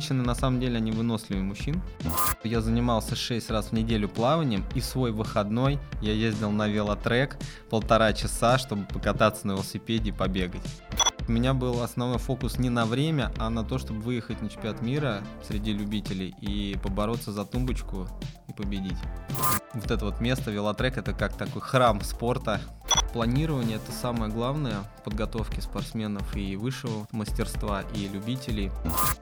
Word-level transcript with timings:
женщины, 0.00 0.22
на 0.22 0.34
самом 0.34 0.60
деле, 0.60 0.78
они 0.78 0.92
выносливее 0.92 1.42
мужчин. 1.42 1.82
Я 2.42 2.62
занимался 2.62 3.14
6 3.14 3.50
раз 3.50 3.66
в 3.66 3.72
неделю 3.72 4.08
плаванием, 4.08 4.64
и 4.74 4.80
свой 4.80 5.12
выходной 5.12 5.78
я 6.00 6.12
ездил 6.12 6.50
на 6.50 6.68
велотрек 6.68 7.36
полтора 7.68 8.14
часа, 8.14 8.56
чтобы 8.56 8.86
покататься 8.86 9.46
на 9.46 9.52
велосипеде 9.52 10.08
и 10.08 10.12
побегать. 10.12 10.62
У 11.30 11.32
меня 11.32 11.54
был 11.54 11.80
основной 11.80 12.18
фокус 12.18 12.58
не 12.58 12.70
на 12.70 12.84
время, 12.84 13.30
а 13.38 13.50
на 13.50 13.62
то, 13.62 13.78
чтобы 13.78 14.00
выехать 14.00 14.42
на 14.42 14.48
чемпионат 14.48 14.82
мира 14.82 15.22
среди 15.46 15.72
любителей 15.72 16.34
и 16.40 16.76
побороться 16.82 17.30
за 17.30 17.44
тумбочку 17.44 18.08
и 18.48 18.52
победить. 18.52 18.98
Вот 19.72 19.88
это 19.92 20.06
вот 20.06 20.20
место, 20.20 20.50
велотрек, 20.50 20.98
это 20.98 21.12
как 21.12 21.36
такой 21.36 21.62
храм 21.62 22.00
спорта. 22.00 22.60
Планирование 23.12 23.76
это 23.76 23.92
самое 23.92 24.32
главное 24.32 24.78
в 24.98 25.04
подготовке 25.04 25.62
спортсменов 25.62 26.36
и 26.36 26.56
высшего 26.56 27.06
мастерства, 27.12 27.82
и 27.94 28.08
любителей. 28.08 28.72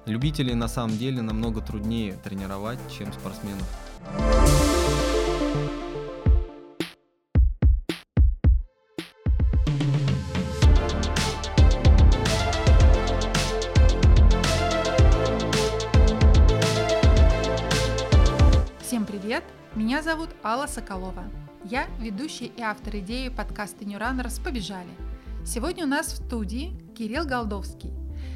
Любителей 0.07 0.55
на 0.55 0.69
самом 0.69 0.97
деле 0.97 1.21
намного 1.21 1.61
труднее 1.61 2.15
тренировать, 2.15 2.79
чем 2.91 3.13
спортсменов. 3.13 3.69
Меня 19.89 20.03
зовут 20.03 20.29
Алла 20.45 20.67
Соколова. 20.67 21.25
Я 21.65 21.87
ведущая 21.99 22.49
и 22.49 22.61
автор 22.61 22.97
идеи 22.97 23.31
подкаста 23.31 23.87
New 23.87 23.99
Runners 23.99 24.39
«Побежали». 24.45 24.91
Сегодня 25.47 25.85
у 25.85 25.89
нас 25.89 26.09
в 26.09 26.27
студии 26.27 26.79
Кирилл 26.95 27.25
Голдовский. 27.25 27.91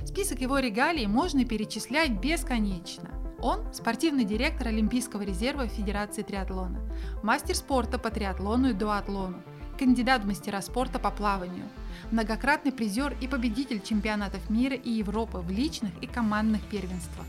Список 0.07 0.41
его 0.41 0.59
регалий 0.61 1.07
можно 1.07 1.45
перечислять 1.45 2.13
бесконечно. 2.13 3.11
Он– 3.39 3.71
спортивный 3.75 4.25
директор 4.25 4.69
Олимпийского 4.69 5.21
резерва 5.21 5.69
Федерации 5.69 6.23
триатлона, 6.23 6.81
мастер 7.23 7.55
спорта 7.55 7.99
по 7.99 8.11
триатлону 8.11 8.71
и 8.71 8.73
дуатлону, 8.73 9.43
кандидат 9.79 10.23
в 10.25 10.27
мастера 10.27 10.63
спорта 10.63 10.99
по 10.99 11.11
плаванию, 11.11 11.69
многократный 12.11 12.73
призер 12.73 13.15
и 13.21 13.29
победитель 13.29 13.83
чемпионатов 13.83 14.49
мира 14.49 14.75
и 14.75 14.89
Европы 14.89 15.37
в 15.37 15.51
личных 15.51 15.93
и 16.01 16.07
командных 16.07 16.63
первенствах, 16.63 17.27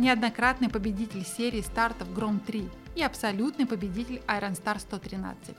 неоднократный 0.00 0.70
победитель 0.70 1.26
серии 1.26 1.60
стартов 1.60 2.12
Гром-3 2.14 2.70
и 2.96 3.02
абсолютный 3.02 3.66
победитель 3.66 4.22
Iron 4.28 4.52
Star 4.52 4.80
113. 4.80 5.54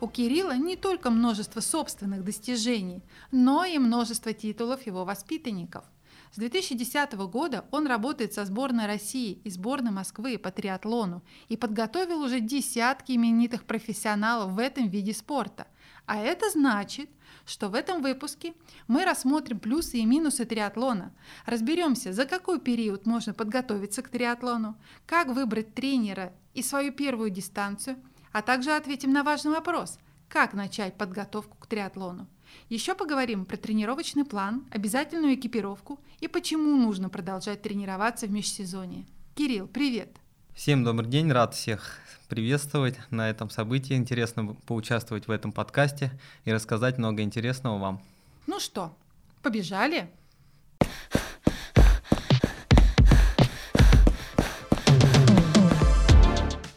У 0.00 0.06
Кирилла 0.06 0.56
не 0.56 0.76
только 0.76 1.10
множество 1.10 1.58
собственных 1.58 2.22
достижений, 2.22 3.02
но 3.32 3.64
и 3.64 3.78
множество 3.78 4.32
титулов 4.32 4.86
его 4.86 5.04
воспитанников. 5.04 5.84
С 6.30 6.36
2010 6.36 7.12
года 7.14 7.64
он 7.72 7.88
работает 7.88 8.32
со 8.32 8.44
сборной 8.44 8.86
России 8.86 9.40
и 9.42 9.50
сборной 9.50 9.90
Москвы 9.90 10.38
по 10.38 10.52
триатлону 10.52 11.22
и 11.48 11.56
подготовил 11.56 12.22
уже 12.22 12.38
десятки 12.38 13.12
именитых 13.12 13.64
профессионалов 13.64 14.52
в 14.52 14.60
этом 14.60 14.88
виде 14.88 15.12
спорта. 15.12 15.66
А 16.06 16.18
это 16.18 16.48
значит, 16.50 17.10
что 17.46 17.68
в 17.68 17.74
этом 17.74 18.02
выпуске 18.02 18.54
мы 18.88 19.04
рассмотрим 19.04 19.58
плюсы 19.58 19.98
и 19.98 20.06
минусы 20.06 20.44
триатлона, 20.44 21.12
разберемся, 21.46 22.12
за 22.12 22.24
какой 22.26 22.60
период 22.60 23.06
можно 23.06 23.34
подготовиться 23.34 24.02
к 24.02 24.08
триатлону, 24.08 24.76
как 25.06 25.28
выбрать 25.28 25.74
тренера 25.74 26.32
и 26.54 26.62
свою 26.62 26.92
первую 26.92 27.30
дистанцию, 27.30 27.96
а 28.32 28.42
также 28.42 28.72
ответим 28.72 29.12
на 29.12 29.22
важный 29.22 29.52
вопрос– 29.52 29.98
как 30.32 30.54
начать 30.54 30.96
подготовку 30.96 31.58
к 31.58 31.66
триатлону. 31.66 32.26
Еще 32.70 32.94
поговорим 32.94 33.44
про 33.44 33.58
тренировочный 33.58 34.24
план, 34.24 34.66
обязательную 34.70 35.34
экипировку 35.34 36.00
и 36.20 36.28
почему 36.28 36.74
нужно 36.76 37.10
продолжать 37.10 37.60
тренироваться 37.60 38.26
в 38.26 38.30
межсезонье. 38.30 39.06
Кирилл, 39.34 39.68
привет! 39.68 40.21
Всем 40.54 40.84
добрый 40.84 41.08
день, 41.08 41.32
рад 41.32 41.54
всех 41.54 41.98
приветствовать 42.28 42.96
на 43.10 43.30
этом 43.30 43.48
событии. 43.48 43.96
Интересно 43.96 44.54
поучаствовать 44.66 45.26
в 45.26 45.30
этом 45.30 45.50
подкасте 45.50 46.12
и 46.44 46.52
рассказать 46.52 46.98
много 46.98 47.22
интересного 47.22 47.78
вам. 47.78 48.02
Ну 48.46 48.60
что, 48.60 48.94
побежали? 49.42 50.10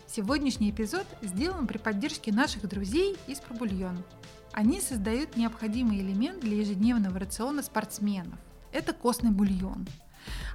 Сегодняшний 0.07 0.72
эпизод 0.72 1.06
сделан 1.22 1.68
при 1.68 1.78
поддержке 1.78 2.31
наших 2.31 2.68
друзей 2.69 3.18
из 3.28 3.42
Пробульон. 3.42 4.03
Они 4.53 4.80
создают 4.80 5.36
необходимый 5.36 6.00
элемент 6.00 6.40
для 6.40 6.56
ежедневного 6.56 7.19
рациона 7.19 7.62
спортсменов. 7.62 8.40
Это 8.72 8.94
костный 8.94 9.31
бульон. 9.31 9.86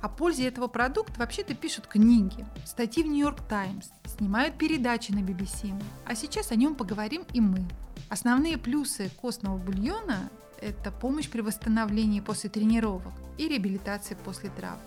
О 0.00 0.08
пользе 0.08 0.48
этого 0.48 0.66
продукта 0.66 1.18
вообще-то 1.18 1.54
пишут 1.54 1.86
книги, 1.86 2.46
статьи 2.64 3.02
в 3.02 3.06
Нью-Йорк 3.06 3.40
Таймс, 3.48 3.88
снимают 4.06 4.56
передачи 4.56 5.12
на 5.12 5.20
BBC. 5.20 5.72
А 6.06 6.14
сейчас 6.14 6.52
о 6.52 6.56
нем 6.56 6.74
поговорим 6.74 7.24
и 7.32 7.40
мы. 7.40 7.64
Основные 8.08 8.58
плюсы 8.58 9.10
костного 9.20 9.56
бульона– 9.58 10.30
это 10.60 10.90
помощь 10.90 11.28
при 11.28 11.40
восстановлении 11.40 12.20
после 12.20 12.50
тренировок 12.50 13.12
и 13.38 13.48
реабилитации 13.48 14.16
после 14.24 14.50
травм. 14.50 14.80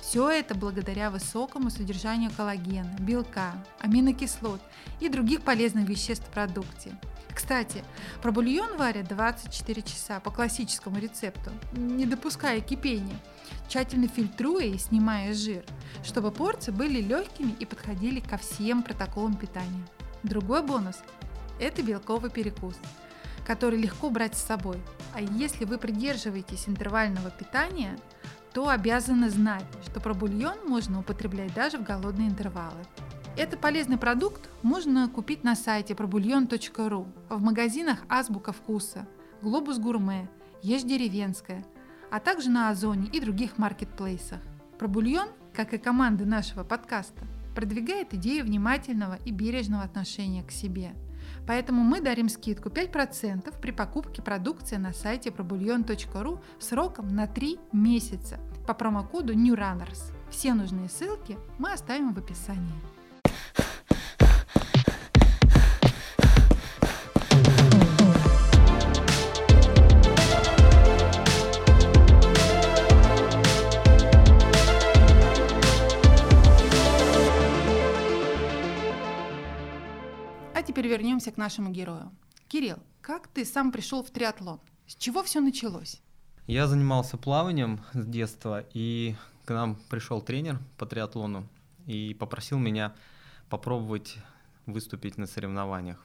Все 0.00 0.30
это 0.30 0.54
благодаря 0.54 1.10
высокому 1.10 1.70
содержанию 1.70 2.30
коллагена, 2.34 2.96
белка, 3.00 3.52
аминокислот 3.80 4.60
и 4.98 5.08
других 5.08 5.42
полезных 5.42 5.88
веществ 5.88 6.26
в 6.26 6.30
продукте. 6.30 6.96
Кстати, 7.34 7.84
про 8.22 8.32
бульон 8.32 8.76
варят 8.76 9.08
24 9.08 9.82
часа 9.82 10.20
по 10.20 10.30
классическому 10.30 10.98
рецепту, 10.98 11.50
не 11.72 12.06
допуская 12.06 12.60
кипения, 12.60 13.18
тщательно 13.68 14.08
фильтруя 14.08 14.66
и 14.66 14.78
снимая 14.78 15.32
жир, 15.34 15.64
чтобы 16.02 16.32
порции 16.32 16.72
были 16.72 17.00
легкими 17.00 17.52
и 17.58 17.66
подходили 17.66 18.20
ко 18.20 18.36
всем 18.36 18.82
протоколам 18.82 19.36
питания. 19.36 19.86
Другой 20.22 20.62
бонус– 20.62 20.96
это 21.60 21.82
белковый 21.82 22.30
перекус, 22.30 22.76
который 23.46 23.80
легко 23.80 24.10
брать 24.10 24.36
с 24.36 24.44
собой. 24.44 24.80
А 25.14 25.20
если 25.20 25.64
вы 25.64 25.78
придерживаетесь 25.78 26.68
интервального 26.68 27.30
питания– 27.30 27.98
то 28.52 28.68
обязаны 28.68 29.30
знать, 29.30 29.64
что 29.86 30.00
про 30.00 30.14
бульон 30.14 30.58
можно 30.66 31.00
употреблять 31.00 31.54
даже 31.54 31.78
в 31.78 31.84
голодные 31.84 32.28
интервалы. 32.28 32.84
Этот 33.40 33.58
полезный 33.58 33.96
продукт 33.96 34.50
можно 34.60 35.08
купить 35.08 35.44
на 35.44 35.56
сайте 35.56 35.94
пробульон.ру, 35.94 37.06
в 37.30 37.42
магазинах 37.42 38.00
Азбука 38.06 38.52
вкуса, 38.52 39.08
Глобус 39.40 39.78
Гурме, 39.78 40.28
Ешь 40.62 40.82
деревенская, 40.82 41.64
а 42.10 42.20
также 42.20 42.50
на 42.50 42.68
Озоне 42.68 43.08
и 43.08 43.18
других 43.18 43.56
маркетплейсах. 43.56 44.40
Пробульон, 44.78 45.30
как 45.54 45.72
и 45.72 45.78
команда 45.78 46.26
нашего 46.26 46.64
подкаста, 46.64 47.26
продвигает 47.54 48.12
идею 48.12 48.44
внимательного 48.44 49.16
и 49.24 49.30
бережного 49.30 49.84
отношения 49.84 50.42
к 50.42 50.50
себе. 50.50 50.92
Поэтому 51.46 51.82
мы 51.82 52.02
дарим 52.02 52.28
скидку 52.28 52.68
5% 52.68 53.58
при 53.58 53.70
покупке 53.70 54.20
продукции 54.20 54.76
на 54.76 54.92
сайте 54.92 55.30
probullion.ru 55.30 56.40
сроком 56.58 57.08
на 57.08 57.26
3 57.26 57.58
месяца 57.72 58.38
по 58.66 58.74
промокоду 58.74 59.32
NewRunners. 59.32 60.12
Все 60.28 60.52
нужные 60.52 60.90
ссылки 60.90 61.38
мы 61.56 61.72
оставим 61.72 62.12
в 62.12 62.18
описании. 62.18 62.99
Вернемся 81.20 81.32
к 81.32 81.36
нашему 81.36 81.70
герою. 81.70 82.10
Кирилл, 82.48 82.78
как 83.02 83.28
ты 83.28 83.44
сам 83.44 83.72
пришел 83.72 84.02
в 84.02 84.10
триатлон? 84.10 84.58
С 84.86 84.94
чего 84.94 85.22
все 85.22 85.40
началось? 85.40 86.00
Я 86.46 86.66
занимался 86.66 87.18
плаванием 87.18 87.80
с 87.92 88.06
детства, 88.06 88.64
и 88.72 89.14
к 89.44 89.50
нам 89.52 89.76
пришел 89.90 90.22
тренер 90.22 90.58
по 90.78 90.86
триатлону 90.86 91.46
и 91.86 92.14
попросил 92.14 92.58
меня 92.58 92.94
попробовать 93.50 94.16
выступить 94.66 95.18
на 95.18 95.26
соревнованиях. 95.26 96.02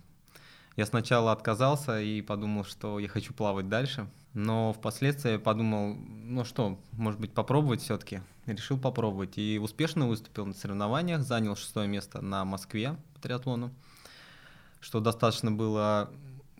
Я 0.75 0.85
сначала 0.85 1.31
отказался 1.31 2.01
и 2.01 2.21
подумал, 2.21 2.65
что 2.65 2.99
я 2.99 3.07
хочу 3.07 3.33
плавать 3.33 3.69
дальше, 3.69 4.07
но 4.33 4.73
впоследствии 4.73 5.31
я 5.31 5.39
подумал, 5.39 5.95
ну 5.95 6.43
что, 6.43 6.77
может 6.91 7.21
быть, 7.21 7.33
попробовать 7.33 7.81
все-таки. 7.81 8.19
Решил 8.47 8.77
попробовать 8.77 9.37
и 9.37 9.59
успешно 9.59 10.07
выступил 10.07 10.45
на 10.45 10.53
соревнованиях, 10.53 11.21
занял 11.21 11.55
шестое 11.55 11.87
место 11.87 12.21
на 12.21 12.43
Москве 12.43 12.97
по 13.13 13.21
триатлону, 13.21 13.71
что 14.85 14.99
достаточно 14.99 15.51
было 15.51 16.11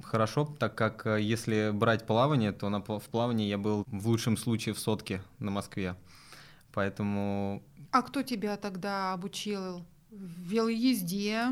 хорошо, 0.01 0.51
так 0.57 0.73
как 0.73 1.05
э, 1.05 1.21
если 1.21 1.69
брать 1.71 2.07
плавание, 2.07 2.51
то 2.51 2.69
на, 2.69 2.79
в 2.79 3.03
плавании 3.11 3.47
я 3.47 3.59
был 3.59 3.85
в 3.85 4.07
лучшем 4.07 4.35
случае 4.35 4.73
в 4.73 4.79
сотке 4.79 5.21
на 5.37 5.51
Москве. 5.51 5.95
Поэтому... 6.73 7.61
А 7.91 8.01
кто 8.01 8.23
тебя 8.23 8.57
тогда 8.57 9.13
обучил 9.13 9.85
в 10.09 10.49
велоезде? 10.49 11.49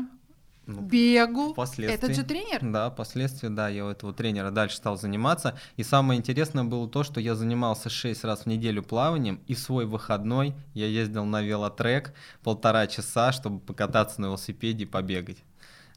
Ну, 0.66 0.80
бегу. 0.80 1.54
Этот 1.78 2.16
же 2.16 2.24
тренер? 2.24 2.58
Да, 2.62 2.90
впоследствии, 2.90 3.48
да, 3.48 3.68
я 3.68 3.84
у 3.84 3.88
этого 3.88 4.12
тренера 4.12 4.50
дальше 4.50 4.76
стал 4.76 4.98
заниматься. 4.98 5.56
И 5.76 5.84
самое 5.84 6.18
интересное 6.18 6.64
было 6.64 6.88
то, 6.88 7.04
что 7.04 7.20
я 7.20 7.36
занимался 7.36 7.88
6 7.88 8.24
раз 8.24 8.40
в 8.40 8.46
неделю 8.46 8.82
плаванием, 8.82 9.40
и 9.46 9.54
в 9.54 9.60
свой 9.60 9.86
выходной 9.86 10.54
я 10.72 10.86
ездил 10.86 11.24
на 11.24 11.40
велотрек 11.40 12.14
полтора 12.42 12.88
часа, 12.88 13.30
чтобы 13.30 13.60
покататься 13.60 14.20
на 14.20 14.26
велосипеде 14.26 14.84
и 14.84 14.86
побегать. 14.88 15.44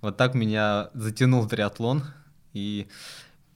Вот 0.01 0.17
так 0.17 0.35
меня 0.35 0.89
затянул 0.93 1.47
триатлон, 1.47 2.03
и 2.53 2.87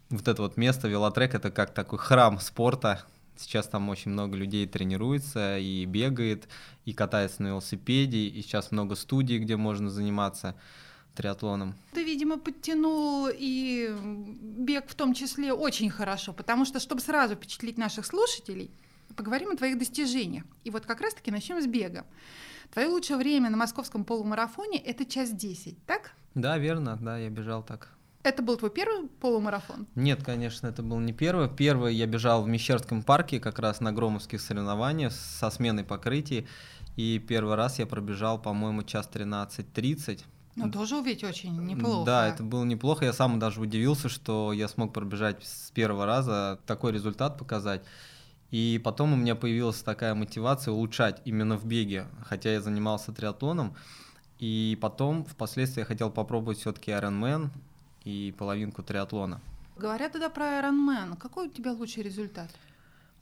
вот 0.09 0.27
это 0.27 0.41
вот 0.41 0.57
место, 0.57 0.87
велотрек, 0.87 1.35
это 1.35 1.51
как 1.51 1.73
такой 1.73 1.99
храм 1.99 2.39
спорта. 2.39 3.03
Сейчас 3.37 3.67
там 3.67 3.89
очень 3.89 4.11
много 4.11 4.37
людей 4.37 4.67
тренируется 4.67 5.57
и 5.57 5.85
бегает, 5.85 6.47
и 6.85 6.93
катается 6.93 7.41
на 7.43 7.47
велосипеде, 7.47 8.17
и 8.17 8.41
сейчас 8.41 8.71
много 8.71 8.95
студий, 8.95 9.39
где 9.39 9.55
можно 9.55 9.89
заниматься 9.89 10.55
триатлоном. 11.15 11.75
Ты, 11.93 12.03
видимо, 12.03 12.37
подтянул 12.37 13.27
и 13.31 13.95
бег 14.41 14.87
в 14.87 14.95
том 14.95 15.13
числе 15.13 15.53
очень 15.53 15.89
хорошо, 15.89 16.33
потому 16.33 16.65
что, 16.65 16.79
чтобы 16.79 17.01
сразу 17.01 17.35
впечатлить 17.35 17.77
наших 17.77 18.05
слушателей, 18.05 18.71
поговорим 19.15 19.51
о 19.51 19.57
твоих 19.57 19.77
достижениях. 19.77 20.43
И 20.63 20.69
вот 20.69 20.85
как 20.85 21.01
раз-таки 21.01 21.31
начнем 21.31 21.61
с 21.61 21.67
бега. 21.67 22.05
Твое 22.71 22.87
лучшее 22.87 23.17
время 23.17 23.49
на 23.49 23.57
московском 23.57 24.05
полумарафоне— 24.05 24.79
это 24.85 25.05
час 25.05 25.31
10, 25.31 25.85
так? 25.85 26.13
Да, 26.35 26.57
верно, 26.57 26.97
да, 27.01 27.17
я 27.17 27.29
бежал 27.29 27.63
так. 27.63 27.89
Это 28.23 28.41
был 28.43 28.55
твой 28.55 28.71
первый 28.71 29.09
полумарафон? 29.09 29.87
Нет, 29.95 30.23
конечно, 30.23 30.67
это 30.67 30.81
был 30.83 30.99
не 30.99 31.11
первый. 31.11 31.49
Первый 31.49 31.95
я 31.95 32.05
бежал 32.05 32.43
в 32.43 32.47
Мещерском 32.47 33.03
парке, 33.03 33.39
как 33.39 33.59
раз 33.59 33.81
на 33.81 33.91
громовских 33.91 34.39
соревнованиях 34.39 35.11
со 35.11 35.49
сменой 35.49 35.83
покрытий. 35.83 36.47
И 36.95 37.19
первый 37.19 37.55
раз 37.55 37.79
я 37.79 37.87
пробежал, 37.87 38.39
по-моему, 38.39 38.83
час 38.83 39.09
13.30. 39.11 40.21
Ну, 40.55 40.71
тоже 40.71 41.01
ведь 41.01 41.23
очень 41.23 41.57
неплохо. 41.65 42.05
Да, 42.05 42.27
это 42.27 42.43
было 42.43 42.63
неплохо. 42.63 43.05
Я 43.05 43.13
сам 43.13 43.39
даже 43.39 43.59
удивился, 43.59 44.07
что 44.07 44.53
я 44.53 44.67
смог 44.67 44.93
пробежать 44.93 45.43
с 45.43 45.71
первого 45.71 46.05
раза, 46.05 46.59
такой 46.65 46.91
результат 46.91 47.37
показать. 47.37 47.81
И 48.51 48.81
потом 48.83 49.13
у 49.13 49.15
меня 49.15 49.35
появилась 49.35 49.81
такая 49.81 50.13
мотивация 50.13 50.73
улучшать 50.73 51.21
именно 51.25 51.57
в 51.57 51.65
беге, 51.65 52.07
хотя 52.25 52.51
я 52.51 52.61
занимался 52.61 53.13
триатлоном. 53.13 53.75
И 54.39 54.77
потом, 54.81 55.23
впоследствии, 55.23 55.81
я 55.81 55.85
хотел 55.85 56.11
попробовать 56.11 56.59
все-таки 56.59 56.91
Ironman 56.91 57.49
и 58.03 58.33
половинку 58.37 58.83
триатлона. 58.83 59.39
Говоря 59.77 60.09
тогда 60.09 60.29
про 60.29 60.59
Ironman, 60.59 61.15
какой 61.17 61.47
у 61.47 61.51
тебя 61.51 61.71
лучший 61.71 62.03
результат? 62.03 62.49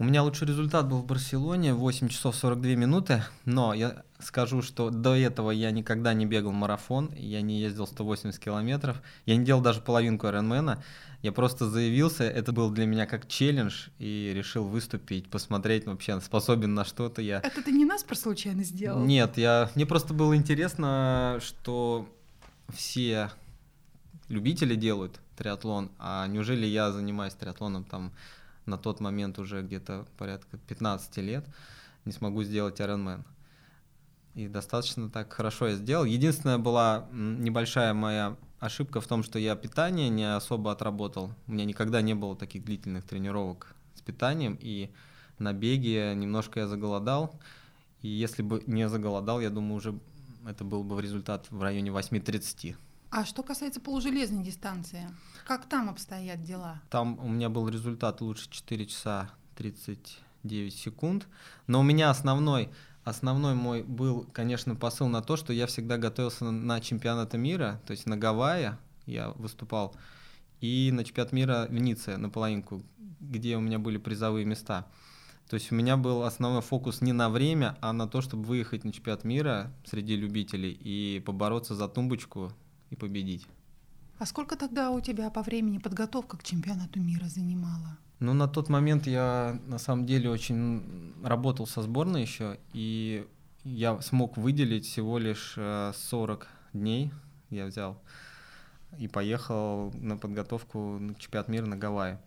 У 0.01 0.05
меня 0.05 0.23
лучший 0.23 0.47
результат 0.47 0.87
был 0.87 0.99
в 0.99 1.05
Барселоне 1.05 1.73
8 1.73 2.07
часов 2.07 2.33
42 2.33 2.75
минуты, 2.75 3.21
но 3.43 3.73
я 3.73 4.03
скажу, 4.19 4.61
что 4.61 4.91
до 4.91 5.13
этого 5.13 5.51
я 5.51 5.71
никогда 5.71 6.13
не 6.13 6.25
бегал 6.25 6.53
марафон, 6.53 7.11
я 7.17 7.41
не 7.41 7.59
ездил 7.59 7.85
180 7.85 8.39
километров, 8.39 9.01
я 9.25 9.35
не 9.35 9.43
делал 9.43 9.61
даже 9.61 9.81
половинку 9.81 10.27
Ironman, 10.27 10.79
я 11.21 11.33
просто 11.33 11.69
заявился, 11.69 12.23
это 12.23 12.53
был 12.53 12.71
для 12.71 12.85
меня 12.85 13.07
как 13.07 13.27
челлендж, 13.27 13.89
и 13.99 14.31
решил 14.33 14.63
выступить, 14.63 15.29
посмотреть 15.29 15.85
вообще, 15.85 16.21
способен 16.21 16.73
на 16.73 16.85
что-то 16.85 17.21
я. 17.21 17.41
Это 17.41 17.61
ты 17.61 17.73
не 17.73 17.83
нас 17.83 18.01
про 18.01 18.15
случайно 18.15 18.63
сделал? 18.63 19.03
Нет, 19.03 19.37
я... 19.37 19.69
мне 19.75 19.85
просто 19.85 20.13
было 20.13 20.33
интересно, 20.33 21.39
что 21.41 22.07
все 22.73 23.31
любители 24.29 24.75
делают 24.75 25.19
триатлон, 25.35 25.91
а 25.99 26.25
неужели 26.27 26.65
я 26.65 26.93
занимаюсь 26.93 27.33
триатлоном 27.33 27.83
там 27.83 28.13
на 28.69 28.77
тот 28.77 28.99
момент 28.99 29.39
уже 29.39 29.61
где-то 29.61 30.05
порядка 30.17 30.57
15 30.57 31.17
лет, 31.17 31.45
не 32.05 32.11
смогу 32.11 32.43
сделать 32.43 32.79
Ironman. 32.79 33.23
И 34.35 34.47
достаточно 34.47 35.09
так 35.09 35.33
хорошо 35.33 35.67
я 35.67 35.75
сделал. 35.75 36.05
Единственная 36.05 36.57
была 36.59 37.07
небольшая 37.11 37.93
моя 37.93 38.37
ошибка 38.59 39.01
в 39.01 39.07
том, 39.07 39.23
что 39.23 39.39
я 39.39 39.55
питание 39.55 40.09
не 40.09 40.35
особо 40.35 40.71
отработал. 40.71 41.33
У 41.47 41.51
меня 41.51 41.65
никогда 41.65 42.01
не 42.01 42.13
было 42.13 42.35
таких 42.35 42.63
длительных 42.63 43.05
тренировок 43.05 43.75
с 43.95 44.01
питанием, 44.01 44.57
и 44.61 44.91
на 45.39 45.53
беге 45.53 46.13
немножко 46.15 46.61
я 46.61 46.67
заголодал. 46.67 47.39
И 48.01 48.07
если 48.07 48.43
бы 48.43 48.63
не 48.67 48.87
заголодал, 48.87 49.41
я 49.41 49.49
думаю, 49.49 49.75
уже 49.75 49.99
это 50.47 50.63
был 50.63 50.83
бы 50.83 51.01
результат 51.01 51.47
в 51.49 51.61
районе 51.61 51.89
8.30. 51.89 52.75
А 53.11 53.25
что 53.25 53.41
касается 53.41 53.81
полужелезной 53.81 54.43
дистанции, 54.43 55.07
как 55.47 55.67
там 55.67 55.89
обстоят 55.89 56.43
дела? 56.43 56.79
Там 56.91 57.17
у 57.19 57.27
меня 57.27 57.49
был 57.49 57.67
результат 57.67 58.21
лучше 58.21 58.47
4 58.51 58.85
часа 58.85 59.31
39 59.55 60.75
секунд, 60.75 61.27
но 61.65 61.79
у 61.79 61.83
меня 61.83 62.11
основной 62.11 62.69
основной 63.03 63.55
мой 63.55 63.81
был, 63.81 64.27
конечно, 64.31 64.75
посыл 64.75 65.07
на 65.07 65.23
то, 65.23 65.37
что 65.37 65.53
я 65.53 65.65
всегда 65.65 65.97
готовился 65.97 66.45
на 66.51 66.79
чемпионаты 66.81 67.39
мира, 67.39 67.81
то 67.87 67.91
есть 67.91 68.05
на 68.05 68.15
Гавайи 68.15 68.73
я 69.07 69.29
выступал, 69.31 69.95
и 70.61 70.91
на 70.93 71.03
чемпионат 71.03 71.31
мира 71.31 71.65
в 71.67 71.73
Ницце 71.73 72.17
на 72.17 72.29
половинку, 72.29 72.83
где 73.19 73.57
у 73.57 73.59
меня 73.59 73.79
были 73.79 73.97
призовые 73.97 74.45
места. 74.45 74.87
То 75.49 75.55
есть 75.55 75.71
у 75.71 75.75
меня 75.75 75.97
был 75.97 76.23
основной 76.23 76.61
фокус 76.61 77.01
не 77.01 77.11
на 77.11 77.27
время, 77.29 77.75
а 77.81 77.91
на 77.91 78.07
то, 78.07 78.21
чтобы 78.21 78.43
выехать 78.43 78.83
на 78.83 78.93
чемпионат 78.93 79.23
мира 79.23 79.73
среди 79.83 80.15
любителей 80.15 80.71
и 80.71 81.23
побороться 81.25 81.73
за 81.73 81.87
тумбочку 81.87 82.53
и 82.89 82.95
победить. 82.95 83.47
А 84.17 84.25
сколько 84.25 84.55
тогда 84.55 84.91
у 84.91 84.99
тебя 84.99 85.29
по 85.29 85.41
времени 85.41 85.77
подготовка 85.77 86.37
к 86.37 86.43
чемпионату 86.43 86.99
мира 86.99 87.25
занимала? 87.25 87.97
Ну, 88.19 88.33
на 88.33 88.47
тот 88.47 88.67
момент 88.67 89.07
я 89.07 89.59
на 89.65 89.77
самом 89.77 90.05
деле 90.05 90.29
очень 90.29 91.13
работал 91.23 91.65
со 91.65 91.81
сборной 91.81 92.21
еще, 92.21 92.59
и 92.73 93.25
я 93.63 94.01
смог 94.01 94.35
выделить 94.35 94.85
всего 94.85 95.17
лишь 95.17 95.53
40 95.53 96.43
э, 96.43 96.77
дней. 96.77 97.11
Я 97.49 97.65
взял 97.65 98.01
и 98.97 99.07
поехал 99.07 99.91
на 99.93 100.17
подготовку 100.17 100.97
на 100.99 101.15
чемпионат 101.15 101.47
мира 101.47 101.65
на 101.65 101.77
Гавайи. 101.77 102.17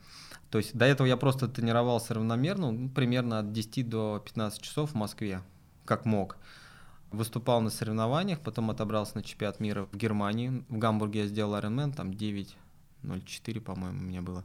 То 0.51 0.59
есть 0.59 0.77
до 0.77 0.85
этого 0.85 1.07
я 1.07 1.17
просто 1.17 1.49
тренировался 1.49 2.15
равномерно, 2.15 2.71
ну, 2.71 2.89
примерно 2.89 3.41
от 3.41 3.53
10 3.53 3.89
до 3.89 4.23
15 4.25 4.61
часов 4.61 4.93
в 4.93 4.95
Москве, 4.95 5.43
как 5.85 6.05
мог. 6.05 6.37
Выступал 7.13 7.61
на 7.61 7.71
соревнованиях, 7.71 8.41
потом 8.41 8.71
отобрался 8.71 9.17
на 9.17 9.23
чемпионат 9.23 9.61
мира 9.61 9.87
в 9.93 9.97
Германии. 9.97 10.65
В 10.69 10.79
Гамбурге 10.79 11.21
я 11.21 11.27
сделал 11.27 11.55
Ironman, 11.55 11.95
там 11.95 12.11
9.04, 12.11 13.61
по-моему, 13.61 14.01
у 14.01 14.03
меня 14.03 14.23
было. 14.23 14.45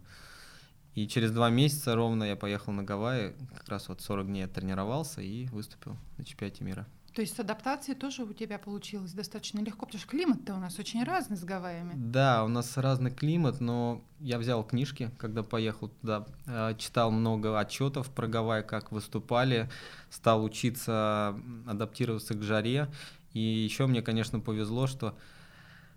И 0.94 1.08
через 1.08 1.32
два 1.32 1.50
месяца 1.50 1.96
ровно 1.96 2.24
я 2.24 2.36
поехал 2.36 2.74
на 2.74 2.84
Гавайи, 2.84 3.36
как 3.56 3.70
раз 3.70 3.88
вот 3.88 4.02
40 4.02 4.28
дней 4.28 4.42
я 4.42 4.48
тренировался 4.48 5.22
и 5.22 5.46
выступил 5.48 5.96
на 6.18 6.26
чемпионате 6.26 6.64
мира. 6.64 6.88
То 7.18 7.22
есть 7.22 7.36
с 7.36 7.40
адаптацией 7.40 7.98
тоже 7.98 8.26
у 8.26 8.32
тебя 8.32 8.60
получилось 8.60 9.12
достаточно 9.12 9.60
легко, 9.62 9.88
потому 9.88 10.00
что 10.00 10.08
климат-то 10.08 10.54
у 10.54 10.60
нас 10.60 10.78
очень 10.78 11.04
разный 11.04 11.36
с 11.36 11.44
Гавайями. 11.44 11.94
Да, 11.96 12.44
у 12.44 12.48
нас 12.48 12.78
разный 12.78 13.10
климат, 13.10 13.60
но 13.60 14.04
я 14.20 14.38
взял 14.38 14.64
книжки, 14.64 15.10
когда 15.18 15.42
поехал 15.42 15.88
туда, 15.88 16.28
э, 16.46 16.76
читал 16.78 17.10
много 17.10 17.60
отчетов 17.60 18.12
про 18.12 18.28
Гавайи, 18.28 18.62
как 18.62 18.92
выступали, 18.92 19.68
стал 20.12 20.44
учиться 20.44 21.36
адаптироваться 21.66 22.36
к 22.36 22.44
жаре. 22.44 22.88
И 23.34 23.40
еще 23.40 23.88
мне, 23.88 24.04
конечно, 24.04 24.40
повезло, 24.40 24.86
что 24.86 25.18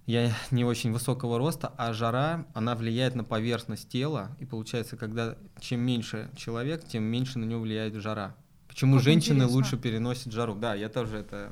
я 0.06 0.32
не 0.50 0.64
очень 0.64 0.90
высокого 0.90 1.36
роста, 1.36 1.70
а 1.76 1.92
жара, 1.92 2.46
она 2.54 2.74
влияет 2.74 3.14
на 3.14 3.24
поверхность 3.24 3.90
тела, 3.90 4.34
и 4.38 4.46
получается, 4.46 4.96
когда 4.96 5.36
чем 5.60 5.80
меньше 5.80 6.30
человек, 6.34 6.88
тем 6.88 7.02
меньше 7.02 7.38
на 7.38 7.44
него 7.44 7.60
влияет 7.60 7.92
жара. 7.96 8.34
Почему 8.70 8.94
как 8.96 9.04
женщины 9.04 9.38
интересно. 9.38 9.56
лучше 9.56 9.76
переносят 9.76 10.32
жару? 10.32 10.54
Да, 10.54 10.76
я 10.76 10.88
тоже 10.88 11.18
это 11.18 11.50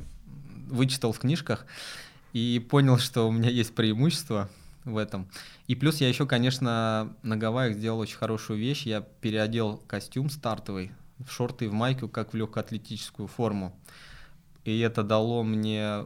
вычитал 0.69 1.11
в 1.13 1.19
книжках 1.19 1.67
и 2.33 2.65
понял, 2.71 2.97
что 2.97 3.29
у 3.29 3.33
меня 3.33 3.51
есть 3.51 3.75
преимущество 3.75 4.49
в 4.85 4.97
этом. 4.97 5.27
И 5.67 5.75
плюс 5.75 6.01
я 6.01 6.09
еще, 6.09 6.27
конечно, 6.27 7.13
на 7.25 7.37
Гавайях 7.37 7.77
сделал 7.77 7.99
очень 7.99 8.17
хорошую 8.17 8.61
вещь. 8.61 8.87
Я 8.87 9.01
переодел 9.01 9.83
костюм 9.89 10.31
стартовый 10.31 10.93
в 11.19 11.33
шорты 11.33 11.65
и 11.65 11.69
в 11.69 11.73
майку, 11.73 12.09
как 12.09 12.33
в 12.33 12.37
легкоатлетическую 12.37 13.27
форму. 13.27 13.77
И 14.65 14.79
это 14.79 15.03
дало 15.03 15.43
мне 15.43 16.05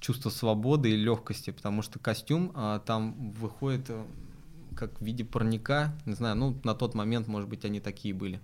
чувство 0.00 0.30
свободы 0.30 0.90
и 0.90 0.96
легкости, 0.96 1.50
потому 1.50 1.82
что 1.82 1.98
костюм 1.98 2.52
а, 2.54 2.78
там 2.78 3.32
выходит 3.32 3.90
э, 3.90 4.04
как 4.74 4.98
в 5.00 5.04
виде 5.04 5.22
парника. 5.22 5.94
Не 6.06 6.14
знаю, 6.14 6.36
ну 6.36 6.58
на 6.64 6.74
тот 6.74 6.94
момент, 6.94 7.26
может 7.26 7.50
быть, 7.50 7.66
они 7.66 7.80
такие 7.80 8.14
были. 8.14 8.40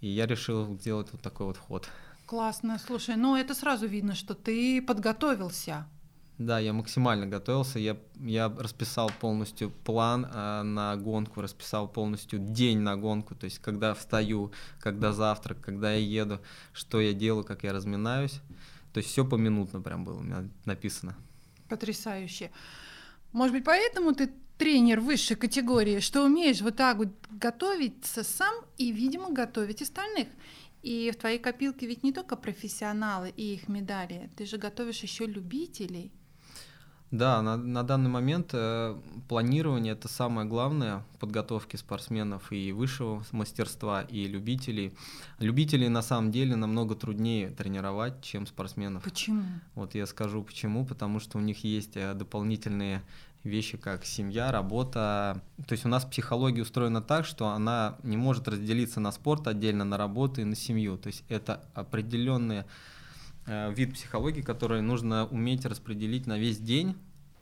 И 0.00 0.08
я 0.08 0.26
решил 0.26 0.66
сделать 0.78 1.08
вот 1.12 1.20
такой 1.20 1.46
вот 1.46 1.58
ход. 1.58 1.88
Классно. 2.26 2.78
Слушай, 2.78 3.16
ну 3.16 3.36
это 3.36 3.54
сразу 3.54 3.86
видно, 3.86 4.14
что 4.14 4.34
ты 4.34 4.80
подготовился. 4.80 5.86
Да, 6.38 6.58
я 6.58 6.72
максимально 6.72 7.26
готовился. 7.26 7.78
Я, 7.78 7.98
я 8.14 8.48
расписал 8.48 9.10
полностью 9.20 9.70
план 9.70 10.24
э, 10.24 10.62
на 10.62 10.96
гонку, 10.96 11.42
расписал 11.42 11.86
полностью 11.86 12.38
день 12.38 12.78
на 12.78 12.96
гонку, 12.96 13.34
то 13.34 13.44
есть 13.44 13.58
когда 13.58 13.92
встаю, 13.92 14.50
когда 14.78 15.12
завтрак, 15.12 15.60
когда 15.60 15.92
я 15.92 15.98
еду, 15.98 16.40
что 16.72 16.98
я 16.98 17.12
делаю, 17.12 17.44
как 17.44 17.62
я 17.62 17.74
разминаюсь. 17.74 18.40
То 18.94 18.98
есть 18.98 19.10
все 19.10 19.24
поминутно 19.24 19.82
прям 19.82 20.04
было 20.04 20.18
у 20.18 20.22
меня 20.22 20.48
написано. 20.64 21.14
Потрясающе. 21.68 22.50
Может 23.32 23.54
быть, 23.54 23.64
поэтому 23.64 24.14
ты 24.14 24.32
тренер 24.60 25.00
высшей 25.00 25.36
категории, 25.36 26.00
что 26.00 26.22
умеешь 26.22 26.60
вот 26.60 26.76
так 26.76 26.98
вот 26.98 27.08
готовиться 27.30 28.22
сам 28.22 28.54
и, 28.76 28.92
видимо, 28.92 29.30
готовить 29.30 29.80
остальных. 29.80 30.28
И 30.82 31.10
в 31.14 31.16
твоей 31.16 31.38
копилке 31.38 31.86
ведь 31.86 32.02
не 32.02 32.12
только 32.12 32.36
профессионалы 32.36 33.32
и 33.34 33.54
их 33.54 33.68
медали, 33.68 34.30
ты 34.36 34.44
же 34.44 34.58
готовишь 34.58 35.00
еще 35.00 35.24
любителей. 35.24 36.12
Да, 37.10 37.42
на, 37.42 37.56
на 37.56 37.82
данный 37.82 38.10
момент 38.10 38.50
э, 38.52 38.96
планирование 39.28 39.94
это 39.94 40.06
самое 40.06 40.46
главное 40.46 41.04
в 41.14 41.18
подготовке 41.18 41.76
спортсменов 41.76 42.52
и 42.52 42.70
высшего 42.70 43.24
мастерства, 43.32 44.02
и 44.02 44.26
любителей. 44.26 44.92
Любителей 45.40 45.88
на 45.88 46.02
самом 46.02 46.30
деле 46.30 46.54
намного 46.54 46.94
труднее 46.94 47.48
тренировать, 47.50 48.22
чем 48.22 48.46
спортсменов. 48.46 49.02
Почему? 49.02 49.42
Вот 49.74 49.96
я 49.96 50.06
скажу 50.06 50.44
почему, 50.44 50.84
потому 50.84 51.18
что 51.18 51.38
у 51.38 51.40
них 51.40 51.64
есть 51.64 51.96
э, 51.96 52.14
дополнительные 52.14 53.02
вещи, 53.44 53.76
как 53.76 54.04
семья, 54.04 54.52
работа. 54.52 55.42
То 55.66 55.72
есть 55.72 55.84
у 55.84 55.88
нас 55.88 56.04
психология 56.04 56.62
устроена 56.62 57.00
так, 57.00 57.24
что 57.24 57.48
она 57.48 57.98
не 58.02 58.16
может 58.16 58.48
разделиться 58.48 59.00
на 59.00 59.12
спорт 59.12 59.46
отдельно, 59.46 59.84
на 59.84 59.96
работу 59.96 60.40
и 60.40 60.44
на 60.44 60.56
семью. 60.56 60.98
То 60.98 61.08
есть 61.08 61.24
это 61.28 61.64
определенные 61.74 62.66
Э, 63.46 63.72
вид 63.74 63.94
психологии, 63.94 64.42
который 64.42 64.82
нужно 64.82 65.26
уметь 65.26 65.64
распределить 65.64 66.26
на 66.26 66.38
весь 66.38 66.58
день 66.58 66.94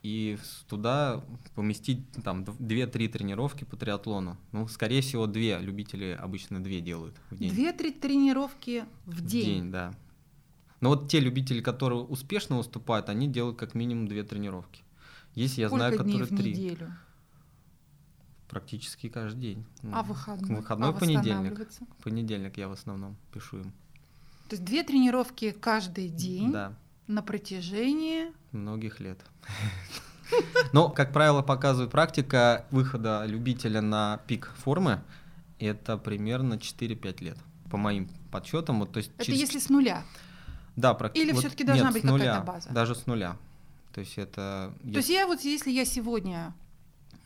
и 0.02 0.38
туда 0.68 1.22
поместить 1.54 2.00
там 2.24 2.44
2-3 2.44 3.08
тренировки 3.08 3.64
по 3.64 3.76
триатлону. 3.76 4.38
Ну, 4.52 4.68
скорее 4.68 5.02
всего, 5.02 5.26
две. 5.26 5.58
Любители 5.58 6.16
обычно 6.18 6.62
две 6.62 6.80
делают 6.80 7.16
в 7.30 7.36
день. 7.36 7.50
Две-три 7.50 7.90
тренировки 7.90 8.84
в, 9.04 9.16
в 9.16 9.26
день? 9.26 9.44
день, 9.44 9.70
да. 9.70 9.92
Но 10.80 10.90
вот 10.90 11.10
те 11.10 11.18
любители, 11.18 11.60
которые 11.60 12.00
успешно 12.00 12.56
выступают, 12.56 13.08
они 13.08 13.26
делают 13.26 13.58
как 13.58 13.74
минимум 13.74 14.06
две 14.06 14.22
тренировки. 14.22 14.82
Есть, 15.34 15.58
я 15.58 15.68
Сколько 15.68 15.84
знаю, 15.84 15.98
которые 15.98 16.24
в 16.24 16.28
три. 16.36 16.52
неделю? 16.52 16.92
Практически 18.48 19.08
каждый 19.08 19.40
день. 19.40 19.66
А 19.92 20.02
выходной? 20.02 20.56
Выходной 20.56 20.90
а 20.90 20.92
понедельник. 20.92 21.68
Понедельник 22.02 22.56
я 22.56 22.68
в 22.68 22.72
основном 22.72 23.16
пишу 23.32 23.58
им. 23.58 23.72
То 24.48 24.56
есть 24.56 24.64
две 24.64 24.82
тренировки 24.82 25.50
каждый 25.50 26.08
день 26.08 26.50
Да, 26.52 26.72
на 27.06 27.22
протяжении... 27.22 28.32
многих 28.52 29.00
лет. 29.00 29.20
Но, 30.72 30.88
как 30.88 31.12
правило, 31.12 31.42
показывает 31.42 31.90
практика 31.90 32.64
выхода 32.70 33.24
любителя 33.26 33.82
на 33.82 34.20
пик 34.26 34.52
формы, 34.56 35.02
это 35.58 35.98
примерно 35.98 36.54
4-5 36.54 37.22
лет, 37.24 37.38
по 37.70 37.76
моим 37.76 38.08
подсчетам. 38.30 38.80
Вот, 38.80 38.92
то 38.92 38.98
есть 38.98 39.10
Это 39.16 39.26
через- 39.26 39.40
если 39.40 39.58
с 39.58 39.68
нуля. 39.68 40.02
Да, 40.76 40.92
практи- 40.94 41.18
Или 41.18 41.32
вот 41.32 41.40
всё-таки 41.40 41.64
должна 41.64 41.86
нет, 41.86 41.92
быть 41.94 42.02
какая-то 42.02 42.44
база? 42.46 42.70
Даже 42.70 42.94
с 42.94 43.06
нуля. 43.06 43.36
То 43.98 44.02
есть 44.02 44.16
это... 44.16 44.72
То 44.80 44.98
есть 44.98 45.08
я 45.08 45.26
вот, 45.26 45.40
если 45.40 45.72
я 45.72 45.84
сегодня 45.84 46.54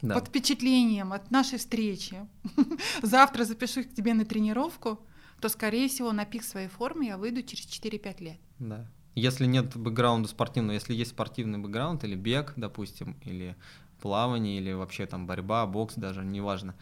да. 0.01 0.15
под 0.15 0.29
впечатлением 0.29 1.13
от 1.13 1.31
нашей 1.31 1.59
встречи 1.59 2.27
завтра 3.03 3.45
запишусь 3.45 3.85
к 3.89 3.93
тебе 3.93 4.15
на 4.15 4.25
тренировку, 4.25 4.99
то, 5.43 5.51
скорее 5.51 5.91
всего, 5.91 6.13
на 6.13 6.25
пик 6.25 6.43
своей 6.43 6.69
формы 6.69 7.05
я 7.05 7.19
выйду 7.19 7.43
через 7.43 7.67
4-5 7.67 8.25
лет. 8.25 8.39
Да. 8.59 8.91
Если 9.15 9.45
нет 9.45 9.77
бэкграунда 9.77 10.31
спортивного, 10.31 10.73
если 10.73 10.95
есть 10.95 11.11
спортивный 11.11 11.59
бэкграунд 11.59 12.05
или 12.05 12.15
бег, 12.15 12.55
допустим, 12.57 13.19
или 13.23 13.55
плавание, 14.01 14.57
или 14.57 14.73
вообще 14.73 15.05
там 15.05 15.27
борьба, 15.27 15.67
бокс 15.67 15.97
даже, 15.97 16.25
неважно. 16.25 16.75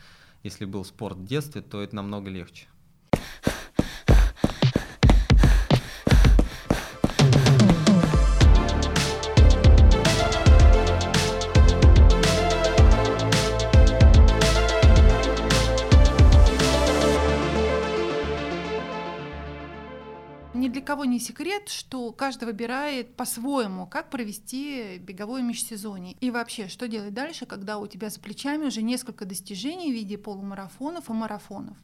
Если 0.44 0.66
был 0.66 0.84
спорт 0.84 1.16
в 1.16 1.24
детстве, 1.24 1.62
то 1.62 1.82
это 1.82 1.96
намного 1.96 2.30
легче. 2.30 2.68
Кого 21.00 21.10
не 21.10 21.18
секрет, 21.18 21.70
что 21.70 22.12
каждый 22.12 22.44
выбирает 22.44 23.16
по-своему, 23.16 23.86
как 23.86 24.10
провести 24.10 24.98
беговое 24.98 25.40
межсезонье. 25.40 26.14
И 26.20 26.30
вообще, 26.30 26.68
что 26.68 26.88
делать 26.88 27.14
дальше, 27.14 27.46
когда 27.46 27.78
у 27.78 27.86
тебя 27.86 28.10
за 28.10 28.20
плечами 28.20 28.66
уже 28.66 28.82
несколько 28.82 29.24
достижений 29.24 29.90
в 29.90 29.94
виде 29.94 30.18
полумарафонов 30.18 31.08
и 31.08 31.12
марафонов. 31.14 31.78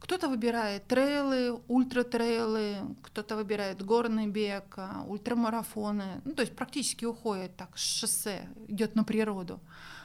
Кто-то 0.00 0.28
выбирает 0.28 0.88
трейлы, 0.88 1.60
ультратрейлы, 1.68 2.78
кто-то 3.04 3.36
выбирает 3.36 3.80
горный 3.80 4.26
бег, 4.26 4.74
а, 4.76 5.04
ультрамарафоны, 5.06 6.20
ну, 6.24 6.32
то 6.32 6.42
есть 6.42 6.56
практически 6.56 7.04
уходит 7.04 7.54
так 7.56 7.78
с 7.78 8.00
шоссе, 8.00 8.48
идет 8.66 8.96
на 8.96 9.04
природу. 9.04 9.60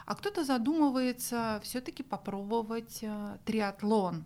А 0.06 0.14
кто-то 0.14 0.44
задумывается 0.44 1.60
все-таки 1.64 2.04
попробовать 2.04 3.00
а, 3.04 3.40
триатлон. 3.46 4.26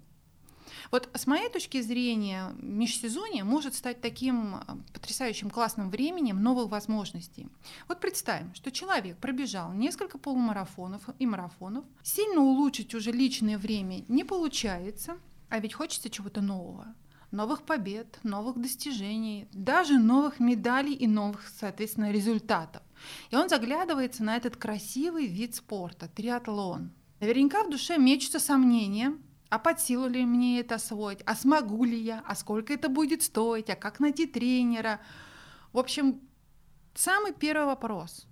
Вот 0.91 1.09
с 1.13 1.27
моей 1.27 1.49
точки 1.49 1.81
зрения, 1.81 2.51
межсезонье 2.61 3.43
может 3.43 3.75
стать 3.75 4.01
таким 4.01 4.55
а, 4.55 4.77
потрясающим 4.93 5.49
классным 5.49 5.89
временем 5.89 6.41
новых 6.41 6.69
возможностей. 6.69 7.47
Вот 7.87 7.99
представим, 7.99 8.53
что 8.53 8.71
человек 8.71 9.17
пробежал 9.17 9.73
несколько 9.73 10.17
полумарафонов 10.17 11.03
и 11.19 11.25
марафонов, 11.25 11.85
сильно 12.03 12.41
улучшить 12.41 12.95
уже 12.95 13.11
личное 13.11 13.57
время 13.57 14.03
не 14.07 14.23
получается, 14.23 15.17
а 15.49 15.59
ведь 15.59 15.73
хочется 15.73 16.09
чего-то 16.09 16.41
нового. 16.41 16.93
Новых 17.31 17.61
побед, 17.61 18.19
новых 18.23 18.59
достижений, 18.59 19.47
даже 19.53 19.99
новых 19.99 20.39
медалей 20.39 20.93
и 20.93 21.05
новых, 21.05 21.47
соответственно, 21.59 22.11
результатов. 22.11 22.81
И 23.29 23.35
он 23.35 23.49
заглядывается 23.49 24.23
на 24.23 24.35
этот 24.35 24.57
красивый 24.57 25.27
вид 25.27 25.53
спорта, 25.55 26.07
триатлон. 26.07 26.91
Наверняка 27.19 27.63
в 27.63 27.69
душе 27.69 27.97
мечутся 27.97 28.39
сомнения, 28.39 29.15
а 29.49 29.59
под 29.59 29.79
силу 29.79 30.07
ли 30.07 30.25
мне 30.25 30.59
это 30.59 30.75
освоить, 30.75 31.21
а 31.25 31.35
смогу 31.35 31.83
ли 31.83 31.99
я, 31.99 32.23
а 32.27 32.35
сколько 32.35 32.73
это 32.73 32.89
будет 32.89 33.23
стоить, 33.23 33.69
а 33.69 33.75
как 33.75 33.99
найти 33.99 34.27
тренера. 34.27 34.99
В 35.73 35.79
общем, 35.79 36.21
самый 36.93 37.33
первый 37.33 37.65
вопрос. 37.65 38.27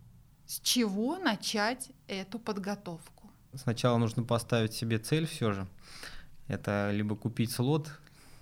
С 0.45 0.59
чего 0.59 1.17
начать 1.17 1.91
эту 2.07 2.39
подготовку? 2.39 3.29
Сначала 3.53 3.97
нужно 3.97 4.23
поставить 4.23 4.73
себе 4.73 4.99
цель 4.99 5.25
все 5.25 5.51
же. 5.51 5.67
Это 6.47 6.91
либо 6.93 7.15
купить 7.15 7.51
слот, 7.51 7.91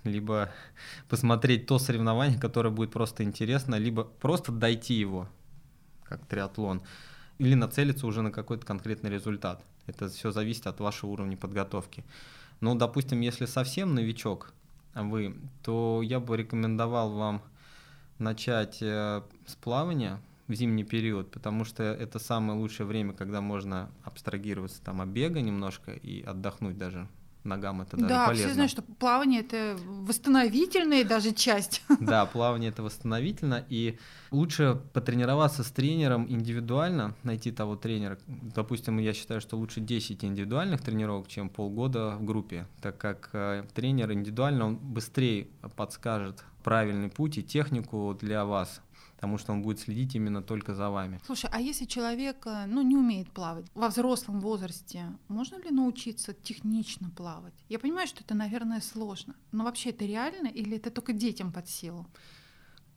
либо 0.04 0.52
посмотреть 1.08 1.66
то 1.66 1.78
соревнование, 1.78 2.38
которое 2.38 2.70
будет 2.70 2.92
просто 2.92 3.22
интересно, 3.24 3.76
либо 3.76 4.04
просто 4.04 4.52
дойти 4.52 4.94
его, 4.94 5.28
как 6.04 6.24
триатлон, 6.26 6.82
или 7.38 7.54
нацелиться 7.54 8.06
уже 8.06 8.22
на 8.22 8.30
какой-то 8.30 8.66
конкретный 8.66 9.10
результат. 9.10 9.64
Это 9.86 10.08
все 10.08 10.30
зависит 10.30 10.66
от 10.66 10.80
вашего 10.80 11.10
уровня 11.10 11.36
подготовки. 11.36 12.04
Ну, 12.60 12.74
допустим, 12.74 13.20
если 13.20 13.46
совсем 13.46 13.94
новичок 13.94 14.52
вы, 14.94 15.36
то 15.62 16.00
я 16.02 16.20
бы 16.20 16.36
рекомендовал 16.36 17.12
вам 17.12 17.42
начать 18.18 18.78
э, 18.80 19.22
с 19.46 19.54
плавания 19.56 20.20
в 20.48 20.54
зимний 20.54 20.84
период, 20.84 21.30
потому 21.30 21.64
что 21.64 21.82
это 21.82 22.18
самое 22.18 22.58
лучшее 22.58 22.86
время, 22.86 23.12
когда 23.12 23.40
можно 23.40 23.90
абстрагироваться 24.04 24.82
там 24.82 25.00
от 25.00 25.08
бега 25.08 25.40
немножко 25.40 25.92
и 25.92 26.22
отдохнуть 26.22 26.78
даже 26.78 27.08
ногам 27.46 27.82
это 27.82 27.96
даже 27.96 28.08
да, 28.08 28.26
полезно. 28.26 28.46
все 28.46 28.54
знают, 28.54 28.70
что 28.70 28.82
плавание 28.82 29.40
это 29.40 29.76
восстановительная 29.86 31.04
даже 31.04 31.32
часть. 31.32 31.82
Да, 32.00 32.26
плавание 32.26 32.70
это 32.70 32.82
восстановительно, 32.82 33.64
и 33.68 33.98
лучше 34.30 34.80
потренироваться 34.92 35.64
с 35.64 35.70
тренером 35.70 36.26
индивидуально, 36.28 37.14
найти 37.22 37.50
того 37.50 37.76
тренера. 37.76 38.18
Допустим, 38.26 38.98
я 38.98 39.12
считаю, 39.12 39.40
что 39.40 39.56
лучше 39.56 39.80
10 39.80 40.24
индивидуальных 40.24 40.82
тренировок, 40.82 41.28
чем 41.28 41.48
полгода 41.48 42.16
в 42.16 42.24
группе, 42.24 42.66
так 42.80 42.98
как 42.98 43.30
э, 43.32 43.64
тренер 43.74 44.12
индивидуально, 44.12 44.66
он 44.66 44.76
быстрее 44.76 45.48
подскажет 45.76 46.44
правильный 46.62 47.08
путь 47.08 47.38
и 47.38 47.44
технику 47.44 48.16
для 48.20 48.44
вас, 48.44 48.82
потому 49.16 49.38
что 49.38 49.52
он 49.52 49.62
будет 49.62 49.80
следить 49.80 50.14
именно 50.14 50.42
только 50.42 50.74
за 50.74 50.90
вами. 50.90 51.20
Слушай, 51.24 51.50
а 51.52 51.60
если 51.60 51.86
человек 51.86 52.46
э, 52.46 52.66
ну, 52.66 52.82
не 52.82 52.96
умеет 52.96 53.30
плавать 53.30 53.66
во 53.74 53.88
взрослом 53.88 54.40
возрасте, 54.40 55.06
можно 55.28 55.56
ли 55.56 55.70
научиться 55.70 56.34
технично 56.34 57.10
плавать? 57.10 57.54
Я 57.68 57.78
понимаю, 57.78 58.06
что 58.06 58.22
это, 58.22 58.34
наверное, 58.34 58.80
сложно, 58.80 59.34
но 59.52 59.64
вообще 59.64 59.90
это 59.90 60.04
реально 60.04 60.48
или 60.48 60.76
это 60.76 60.90
только 60.90 61.12
детям 61.12 61.50
под 61.50 61.68
силу? 61.68 62.06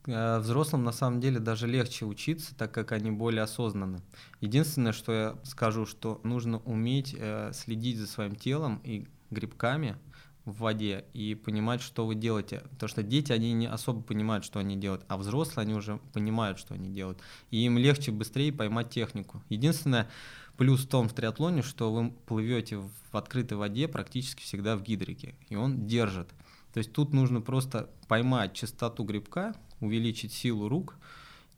Э, 0.06 0.38
Взрослым 0.38 0.84
на 0.84 0.92
самом 0.92 1.20
деле 1.20 1.38
даже 1.38 1.66
легче 1.66 2.04
учиться, 2.04 2.54
так 2.54 2.72
как 2.72 2.92
они 2.92 3.10
более 3.10 3.42
осознанны. 3.42 4.00
Единственное, 4.40 4.92
что 4.92 5.12
я 5.12 5.38
скажу, 5.44 5.86
что 5.86 6.20
нужно 6.22 6.58
уметь 6.58 7.14
э, 7.18 7.52
следить 7.54 7.98
за 7.98 8.06
своим 8.06 8.36
телом 8.36 8.80
и 8.84 9.06
грибками 9.30 9.96
в 10.44 10.58
воде 10.58 11.04
и 11.12 11.34
понимать, 11.34 11.80
что 11.80 12.06
вы 12.06 12.14
делаете. 12.14 12.62
Потому 12.70 12.88
что 12.88 13.02
дети, 13.02 13.32
они 13.32 13.52
не 13.52 13.66
особо 13.66 14.02
понимают, 14.02 14.44
что 14.44 14.58
они 14.58 14.76
делают, 14.76 15.04
а 15.08 15.16
взрослые, 15.16 15.64
они 15.64 15.74
уже 15.74 15.98
понимают, 16.12 16.58
что 16.58 16.74
они 16.74 16.88
делают. 16.88 17.18
И 17.50 17.64
им 17.64 17.78
легче 17.78 18.10
быстрее 18.10 18.52
поймать 18.52 18.90
технику. 18.90 19.42
Единственное, 19.48 20.08
плюс 20.56 20.84
в 20.84 20.88
том 20.88 21.08
в 21.08 21.12
триатлоне, 21.12 21.62
что 21.62 21.92
вы 21.92 22.10
плывете 22.10 22.78
в 22.78 23.16
открытой 23.16 23.58
воде 23.58 23.88
практически 23.88 24.42
всегда 24.42 24.76
в 24.76 24.82
гидрике, 24.82 25.34
и 25.48 25.56
он 25.56 25.86
держит. 25.86 26.28
То 26.72 26.78
есть 26.78 26.92
тут 26.92 27.12
нужно 27.12 27.40
просто 27.40 27.90
поймать 28.08 28.54
частоту 28.54 29.04
грибка, 29.04 29.54
увеличить 29.80 30.32
силу 30.32 30.68
рук 30.68 30.96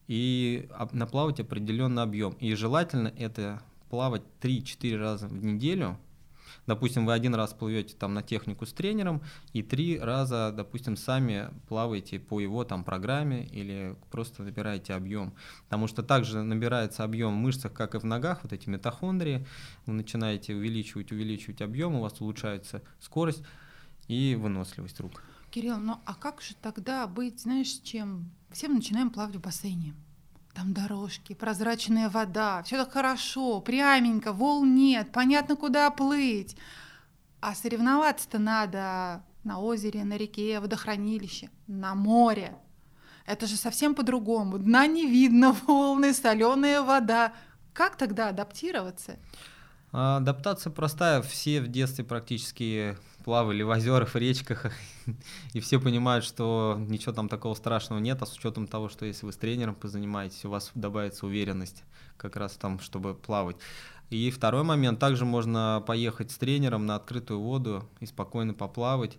и 0.08 0.68
наплавать 0.92 1.40
определенный 1.40 2.02
объем. 2.02 2.32
И 2.34 2.54
желательно 2.54 3.08
это 3.08 3.62
плавать 3.90 4.22
3-4 4.40 4.96
раза 4.96 5.28
в 5.28 5.44
неделю, 5.44 5.98
допустим, 6.66 7.06
вы 7.06 7.12
один 7.12 7.34
раз 7.34 7.52
плывете 7.52 7.94
там 7.96 8.14
на 8.14 8.22
технику 8.22 8.66
с 8.66 8.72
тренером, 8.72 9.22
и 9.52 9.62
три 9.62 9.98
раза, 9.98 10.52
допустим, 10.54 10.96
сами 10.96 11.50
плаваете 11.68 12.18
по 12.18 12.40
его 12.40 12.64
там 12.64 12.84
программе 12.84 13.46
или 13.46 13.96
просто 14.10 14.42
набираете 14.42 14.94
объем. 14.94 15.34
Потому 15.64 15.86
что 15.86 16.02
также 16.02 16.42
набирается 16.42 17.04
объем 17.04 17.32
в 17.34 17.38
мышцах, 17.38 17.72
как 17.72 17.94
и 17.94 17.98
в 17.98 18.04
ногах, 18.04 18.40
вот 18.42 18.52
эти 18.52 18.68
митохондрии. 18.68 19.46
Вы 19.86 19.94
начинаете 19.94 20.54
увеличивать, 20.54 21.12
увеличивать 21.12 21.62
объем, 21.62 21.94
у 21.94 22.00
вас 22.00 22.20
улучшается 22.20 22.82
скорость 23.00 23.42
и 24.08 24.36
выносливость 24.40 25.00
рук. 25.00 25.22
Кирилл, 25.50 25.78
ну 25.78 26.00
а 26.06 26.14
как 26.14 26.40
же 26.40 26.54
тогда 26.54 27.06
быть, 27.06 27.40
знаешь, 27.40 27.80
чем? 27.82 28.30
Все 28.50 28.68
мы 28.68 28.76
начинаем 28.76 29.10
плавать 29.10 29.36
в 29.36 29.40
бассейне. 29.40 29.94
Там 30.54 30.74
дорожки, 30.74 31.34
прозрачная 31.34 32.10
вода, 32.10 32.62
все 32.62 32.76
так 32.76 32.92
хорошо, 32.92 33.60
пряменько, 33.60 34.32
волн 34.32 34.74
нет, 34.74 35.10
понятно, 35.10 35.56
куда 35.56 35.90
плыть. 35.90 36.56
А 37.40 37.54
соревноваться-то 37.54 38.38
надо 38.38 39.24
на 39.44 39.60
озере, 39.60 40.04
на 40.04 40.16
реке, 40.16 40.60
водохранилище, 40.60 41.50
на 41.66 41.94
море. 41.94 42.54
Это 43.24 43.46
же 43.46 43.56
совсем 43.56 43.94
по-другому. 43.94 44.58
Дна 44.58 44.86
не 44.86 45.06
видно, 45.06 45.52
волны, 45.66 46.12
соленая 46.12 46.82
вода. 46.82 47.32
Как 47.72 47.96
тогда 47.96 48.28
адаптироваться? 48.28 49.18
А, 49.92 50.16
адаптация 50.16 50.70
простая. 50.70 51.20
Все 51.22 51.60
в 51.60 51.68
детстве 51.68 52.04
практически 52.04 52.96
плавали 53.24 53.62
в 53.62 53.68
озерах, 53.68 54.14
в 54.14 54.16
речках, 54.16 54.66
и 55.52 55.60
все 55.60 55.78
понимают, 55.78 56.24
что 56.24 56.76
ничего 56.78 57.12
там 57.12 57.28
такого 57.28 57.54
страшного 57.54 58.00
нет, 58.00 58.20
а 58.22 58.26
с 58.26 58.34
учетом 58.34 58.66
того, 58.66 58.88
что 58.88 59.04
если 59.04 59.26
вы 59.26 59.32
с 59.32 59.36
тренером 59.36 59.74
позанимаетесь, 59.74 60.44
у 60.44 60.50
вас 60.50 60.70
добавится 60.74 61.26
уверенность 61.26 61.84
как 62.16 62.36
раз 62.36 62.52
там, 62.52 62.80
чтобы 62.80 63.14
плавать. 63.14 63.56
И 64.10 64.30
второй 64.30 64.62
момент, 64.62 64.98
также 64.98 65.24
можно 65.24 65.82
поехать 65.86 66.30
с 66.30 66.36
тренером 66.36 66.86
на 66.86 66.96
открытую 66.96 67.40
воду 67.40 67.88
и 68.00 68.06
спокойно 68.06 68.54
поплавать 68.54 69.18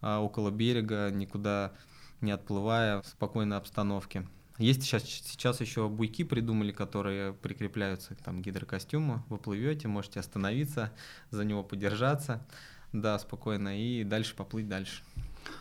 а, 0.00 0.20
около 0.20 0.50
берега, 0.50 1.10
никуда 1.10 1.72
не 2.20 2.32
отплывая, 2.32 3.02
в 3.02 3.06
спокойной 3.06 3.56
обстановке. 3.58 4.26
Есть 4.58 4.82
сейчас, 4.82 5.04
сейчас 5.04 5.60
еще 5.60 5.88
буйки 5.88 6.24
придумали, 6.24 6.72
которые 6.72 7.34
прикрепляются 7.34 8.14
к 8.14 8.22
там, 8.22 8.40
гидрокостюму. 8.40 9.24
Вы 9.28 9.38
плывете, 9.38 9.88
можете 9.88 10.20
остановиться, 10.20 10.92
за 11.30 11.44
него 11.44 11.62
подержаться. 11.62 12.46
Да, 12.92 13.18
спокойно. 13.18 13.78
И 13.78 14.04
дальше 14.04 14.34
поплыть 14.34 14.68
дальше. 14.68 15.02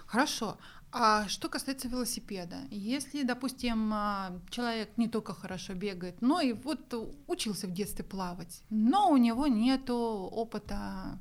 Хорошо. 0.05 0.57
А 0.97 1.27
что 1.27 1.49
касается 1.49 1.89
велосипеда, 1.89 2.55
если, 2.71 3.23
допустим, 3.23 3.91
а, 3.93 4.39
человек 4.49 4.91
не 4.95 5.09
только 5.09 5.33
хорошо 5.33 5.73
бегает, 5.73 6.21
но 6.21 6.39
и 6.39 6.53
вот 6.53 6.93
учился 7.27 7.67
в 7.67 7.73
детстве 7.73 8.05
плавать, 8.05 8.63
но 8.69 9.11
у 9.11 9.17
него 9.17 9.45
нет 9.47 9.89
опыта 9.89 11.19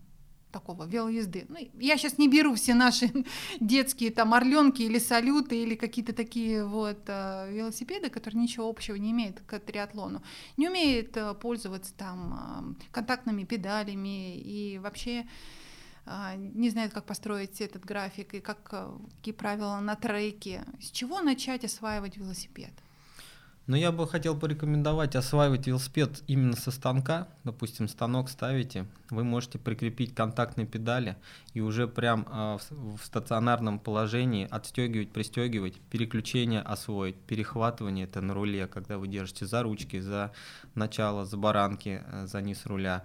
такого 0.55 0.87
велоезды. 0.87 1.47
Ну, 1.49 1.57
я 1.81 1.99
сейчас 1.99 2.17
не 2.19 2.29
беру 2.29 2.55
все 2.55 2.75
наши 2.75 3.11
детские 3.61 4.11
там 4.11 4.33
орленки 4.33 4.83
или 4.83 5.01
салюты 5.01 5.63
или 5.63 5.75
какие-то 5.75 6.13
такие 6.13 6.65
вот 6.65 7.03
э, 7.09 7.53
велосипеды, 7.53 8.09
которые 8.09 8.43
ничего 8.43 8.69
общего 8.69 8.95
не 8.95 9.11
имеют 9.11 9.41
к 9.41 9.59
триатлону. 9.59 10.23
Не 10.57 10.69
умеет 10.69 11.17
э, 11.17 11.35
пользоваться 11.35 11.93
там 11.95 12.77
э, 12.79 12.85
контактными 12.93 13.43
педалями 13.45 14.39
и 14.39 14.79
вообще 14.79 15.27
а, 16.07 16.37
не 16.37 16.71
знает, 16.71 16.93
как 16.93 17.05
построить 17.05 17.61
этот 17.61 17.85
график 17.85 18.35
и 18.35 18.41
как, 18.41 18.69
э, 18.73 18.91
какие 19.17 19.35
правила 19.35 19.81
на 19.81 19.97
треке. 19.97 20.65
С 20.81 20.91
чего 20.91 21.21
начать 21.21 21.65
осваивать 21.65 22.17
велосипед? 22.17 22.73
Ну, 23.66 23.76
я 23.76 23.92
бы 23.92 24.06
хотел 24.06 24.38
порекомендовать 24.38 25.16
осваивать 25.16 25.66
велосипед 25.66 26.23
именно 26.26 26.54
со 26.54 26.71
станка. 26.71 27.28
Допустим, 27.44 27.88
станок 27.88 28.28
ставите, 28.28 28.87
вы 29.09 29.25
можете 29.25 29.59
прикрепить 29.59 30.14
контактные 30.14 30.66
педали 30.66 31.16
и 31.54 31.62
уже 31.62 31.88
прям 31.88 32.25
в, 32.25 32.61
в 32.99 33.02
стационарном 33.02 33.78
положении 33.78 34.47
отстегивать, 34.50 35.12
пристегивать, 35.12 35.80
переключение 35.80 36.61
освоить, 36.61 37.16
перехватывание 37.16 38.04
это 38.04 38.21
на 38.21 38.35
руле, 38.35 38.66
когда 38.66 38.99
вы 38.99 39.09
держите 39.09 39.47
за 39.47 39.62
ручки, 39.62 39.99
за 39.99 40.33
начало, 40.75 41.25
за 41.25 41.38
баранки, 41.38 42.02
э, 42.04 42.26
за 42.26 42.42
низ 42.42 42.66
руля 42.66 43.03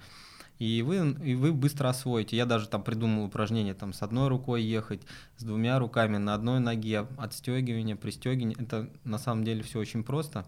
и 0.60 0.82
вы, 0.82 1.15
и 1.24 1.36
вы 1.36 1.54
быстро 1.54 1.88
освоите. 1.88 2.36
Я 2.36 2.45
даже 2.45 2.67
там 2.67 2.84
придумал 2.84 3.24
упражнение 3.24 3.74
там 3.74 3.93
с 3.93 4.02
одной 4.02 4.28
рукой 4.28 4.62
ехать, 4.62 5.02
с 5.38 5.43
двумя 5.43 5.80
руками 5.80 6.17
на 6.17 6.34
одной 6.34 6.60
ноге, 6.60 7.08
отстегивание, 7.17 7.95
пристегивание. 7.95 8.58
Это 8.60 8.89
на 9.06 9.17
самом 9.17 9.45
деле 9.45 9.63
все 9.63 9.80
очень 9.80 10.04
просто. 10.04 10.45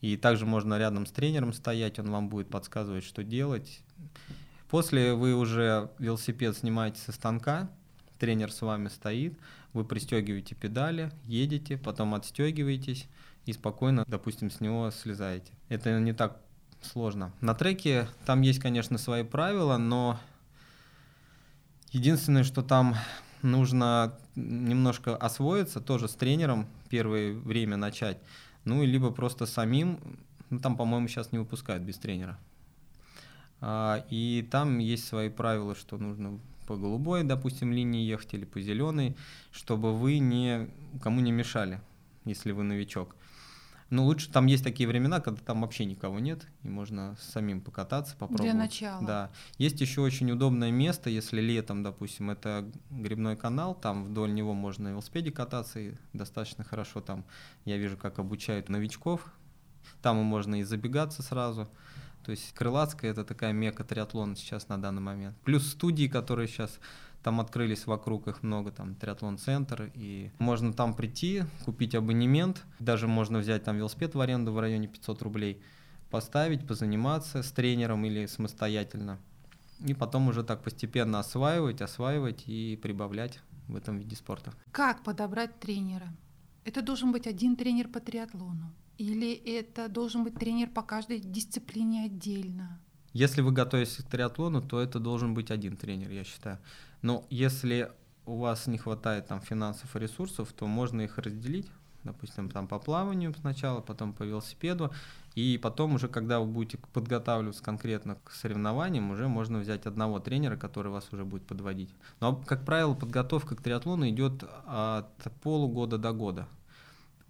И 0.00 0.16
также 0.16 0.46
можно 0.46 0.78
рядом 0.78 1.04
с 1.06 1.10
тренером 1.10 1.52
стоять, 1.52 1.98
он 1.98 2.10
вам 2.10 2.28
будет 2.28 2.48
подсказывать, 2.48 3.04
что 3.04 3.22
делать. 3.22 3.82
После 4.70 5.14
вы 5.14 5.34
уже 5.34 5.90
велосипед 5.98 6.56
снимаете 6.56 7.00
со 7.00 7.12
станка, 7.12 7.70
тренер 8.18 8.50
с 8.50 8.62
вами 8.62 8.88
стоит, 8.88 9.38
вы 9.74 9.84
пристегиваете 9.84 10.54
педали, 10.54 11.12
едете, 11.24 11.76
потом 11.76 12.14
отстегиваетесь 12.14 13.06
и 13.44 13.52
спокойно, 13.52 14.04
допустим, 14.08 14.50
с 14.50 14.60
него 14.60 14.90
слезаете. 14.90 15.52
Это 15.68 15.98
не 16.00 16.12
так 16.12 16.40
сложно. 16.86 17.32
На 17.40 17.54
треке 17.54 18.08
там 18.24 18.40
есть, 18.42 18.60
конечно, 18.60 18.98
свои 18.98 19.22
правила, 19.22 19.76
но 19.76 20.18
единственное, 21.92 22.44
что 22.44 22.62
там 22.62 22.96
нужно 23.42 24.18
немножко 24.34 25.16
освоиться, 25.16 25.80
тоже 25.80 26.08
с 26.08 26.14
тренером 26.14 26.66
первое 26.88 27.34
время 27.34 27.76
начать, 27.76 28.18
ну 28.64 28.82
и 28.82 28.86
либо 28.86 29.10
просто 29.10 29.46
самим, 29.46 29.98
ну 30.50 30.60
там, 30.60 30.76
по-моему, 30.76 31.08
сейчас 31.08 31.32
не 31.32 31.38
выпускают 31.38 31.82
без 31.82 31.96
тренера. 31.98 32.38
А, 33.60 34.04
и 34.10 34.46
там 34.50 34.78
есть 34.78 35.06
свои 35.06 35.28
правила, 35.28 35.74
что 35.74 35.98
нужно 35.98 36.38
по 36.66 36.76
голубой, 36.76 37.22
допустим, 37.22 37.72
линии 37.72 38.04
ехать 38.04 38.34
или 38.34 38.44
по 38.44 38.60
зеленой, 38.60 39.16
чтобы 39.52 39.96
вы 39.96 40.18
не, 40.18 40.68
кому 41.02 41.20
не 41.20 41.32
мешали, 41.32 41.80
если 42.24 42.52
вы 42.52 42.64
новичок. 42.64 43.14
Ну, 43.88 44.04
лучше 44.04 44.30
там 44.30 44.46
есть 44.46 44.64
такие 44.64 44.88
времена, 44.88 45.20
когда 45.20 45.40
там 45.42 45.60
вообще 45.60 45.84
никого 45.84 46.18
нет, 46.18 46.46
и 46.64 46.68
можно 46.68 47.16
самим 47.20 47.60
покататься, 47.60 48.14
попробовать. 48.14 48.50
Для 48.50 48.54
начала. 48.54 49.06
Да. 49.06 49.30
Есть 49.58 49.80
еще 49.80 50.00
очень 50.00 50.30
удобное 50.32 50.72
место, 50.72 51.08
если 51.08 51.40
летом, 51.40 51.84
допустим, 51.84 52.30
это 52.30 52.68
грибной 52.90 53.36
канал, 53.36 53.74
там 53.74 54.04
вдоль 54.04 54.34
него 54.34 54.54
можно 54.54 54.84
на 54.84 54.88
велосипеде 54.88 55.30
кататься, 55.30 55.78
и 55.78 55.94
достаточно 56.12 56.64
хорошо 56.64 57.00
там, 57.00 57.24
я 57.64 57.76
вижу, 57.76 57.96
как 57.96 58.18
обучают 58.18 58.68
новичков, 58.68 59.32
там 60.02 60.16
можно 60.16 60.60
и 60.60 60.64
забегаться 60.64 61.22
сразу. 61.22 61.68
То 62.24 62.32
есть 62.32 62.52
Крылатская 62.54 63.12
это 63.12 63.24
такая 63.24 63.52
мека 63.52 63.84
триатлона 63.84 64.34
сейчас 64.34 64.66
на 64.66 64.82
данный 64.82 65.00
момент. 65.00 65.36
Плюс 65.44 65.64
студии, 65.70 66.08
которые 66.08 66.48
сейчас 66.48 66.80
там 67.26 67.40
открылись 67.40 67.88
вокруг 67.88 68.28
их 68.28 68.44
много, 68.44 68.70
там 68.70 68.94
триатлон-центр, 68.94 69.90
и 69.94 70.30
можно 70.38 70.72
там 70.72 70.94
прийти, 70.94 71.42
купить 71.64 71.96
абонемент, 71.96 72.64
даже 72.78 73.08
можно 73.08 73.40
взять 73.40 73.64
там 73.64 73.76
велосипед 73.76 74.14
в 74.14 74.20
аренду 74.20 74.52
в 74.52 74.60
районе 74.60 74.86
500 74.86 75.22
рублей, 75.22 75.60
поставить, 76.08 76.68
позаниматься 76.68 77.42
с 77.42 77.50
тренером 77.50 78.04
или 78.04 78.26
самостоятельно. 78.26 79.18
И 79.84 79.92
потом 79.92 80.28
уже 80.28 80.44
так 80.44 80.62
постепенно 80.62 81.18
осваивать, 81.18 81.82
осваивать 81.82 82.44
и 82.46 82.78
прибавлять 82.80 83.40
в 83.66 83.74
этом 83.74 83.98
виде 83.98 84.14
спорта. 84.14 84.52
Как 84.70 85.02
подобрать 85.02 85.58
тренера? 85.58 86.06
Это 86.64 86.80
должен 86.80 87.10
быть 87.10 87.26
один 87.26 87.56
тренер 87.56 87.88
по 87.88 87.98
триатлону? 87.98 88.72
Или 88.98 89.32
это 89.34 89.88
должен 89.88 90.22
быть 90.22 90.38
тренер 90.38 90.70
по 90.70 90.82
каждой 90.82 91.18
дисциплине 91.18 92.04
отдельно? 92.04 92.80
Если 93.16 93.40
вы 93.40 93.50
готовитесь 93.50 93.96
к 93.96 94.10
триатлону, 94.10 94.60
то 94.60 94.78
это 94.78 95.00
должен 95.00 95.32
быть 95.32 95.50
один 95.50 95.78
тренер, 95.78 96.10
я 96.10 96.22
считаю. 96.22 96.58
Но 97.00 97.24
если 97.30 97.90
у 98.26 98.36
вас 98.36 98.66
не 98.66 98.76
хватает 98.76 99.26
там 99.26 99.40
финансов 99.40 99.96
и 99.96 99.98
ресурсов, 99.98 100.52
то 100.52 100.66
можно 100.66 101.00
их 101.00 101.16
разделить, 101.16 101.66
допустим, 102.04 102.50
там 102.50 102.68
по 102.68 102.78
плаванию 102.78 103.34
сначала, 103.40 103.80
потом 103.80 104.12
по 104.12 104.22
велосипеду, 104.22 104.92
и 105.34 105.58
потом 105.62 105.94
уже, 105.94 106.08
когда 106.08 106.40
вы 106.40 106.46
будете 106.46 106.76
подготавливаться 106.92 107.62
конкретно 107.62 108.18
к 108.22 108.32
соревнованиям, 108.32 109.10
уже 109.10 109.28
можно 109.28 109.60
взять 109.60 109.86
одного 109.86 110.20
тренера, 110.20 110.58
который 110.58 110.92
вас 110.92 111.10
уже 111.10 111.24
будет 111.24 111.46
подводить. 111.46 111.88
Но, 112.20 112.36
как 112.36 112.66
правило, 112.66 112.92
подготовка 112.92 113.56
к 113.56 113.62
триатлону 113.62 114.06
идет 114.10 114.44
от 114.66 115.08
полугода 115.42 115.96
до 115.96 116.12
года. 116.12 116.46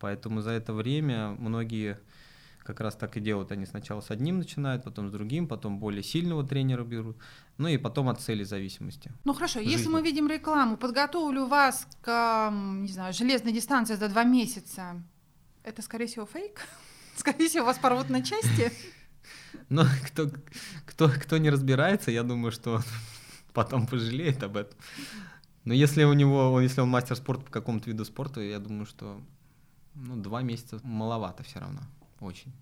Поэтому 0.01 0.41
за 0.41 0.51
это 0.51 0.73
время 0.73 1.37
многие 1.39 2.01
как 2.67 2.81
раз 2.81 2.97
так 2.97 3.17
и 3.17 3.21
делают. 3.21 3.53
Они 3.53 3.65
сначала 3.65 4.01
с 4.01 4.11
одним 4.11 4.39
начинают, 4.39 4.85
потом 4.85 5.09
с 5.09 5.13
другим, 5.13 5.47
потом 5.47 5.79
более 5.79 6.03
сильного 6.03 6.47
тренера 6.47 6.85
берут, 6.85 7.17
ну 7.59 7.69
и 7.69 7.79
потом 7.79 8.09
от 8.09 8.21
цели 8.21 8.45
зависимости. 8.45 9.13
Ну 9.25 9.33
хорошо, 9.33 9.61
жизни. 9.61 9.73
если 9.73 9.89
мы 9.89 10.03
видим 10.03 10.29
рекламу, 10.29 10.77
подготовлю 10.77 11.47
вас 11.47 11.87
к, 12.03 12.51
не 12.53 12.89
знаю, 12.89 13.13
железной 13.13 13.53
дистанции 13.53 13.95
за 13.95 14.09
два 14.09 14.25
месяца, 14.25 15.03
это, 15.63 15.83
скорее 15.83 16.07
всего, 16.07 16.27
фейк? 16.27 16.61
Скорее 17.17 17.49
всего, 17.49 17.65
вас 17.65 17.79
порвут 17.79 18.11
на 18.11 18.23
части? 18.23 18.73
Ну, 19.69 19.83
кто, 20.07 20.31
кто, 20.85 21.09
кто 21.09 21.39
не 21.39 21.51
разбирается, 21.51 22.13
я 22.13 22.23
думаю, 22.23 22.53
что 22.53 22.83
потом 23.53 23.89
пожалеет 23.89 24.43
об 24.45 24.57
этом. 24.57 24.79
Но 25.65 25.75
если 25.75 26.05
у 26.05 26.13
него, 26.13 26.61
если 26.61 26.83
он 26.83 26.91
мастер 26.91 27.17
спорта 27.17 27.43
по 27.45 27.51
какому-то 27.51 27.91
виду 27.91 28.05
спорта, 28.05 28.41
я 28.41 28.61
думаю, 28.61 28.87
что 28.87 29.21
ну, 29.97 30.17
два 30.17 30.43
месяца 30.43 30.79
маловато 30.85 31.43
все 31.43 31.59
равно. 31.59 31.81
Очень. 32.21 32.53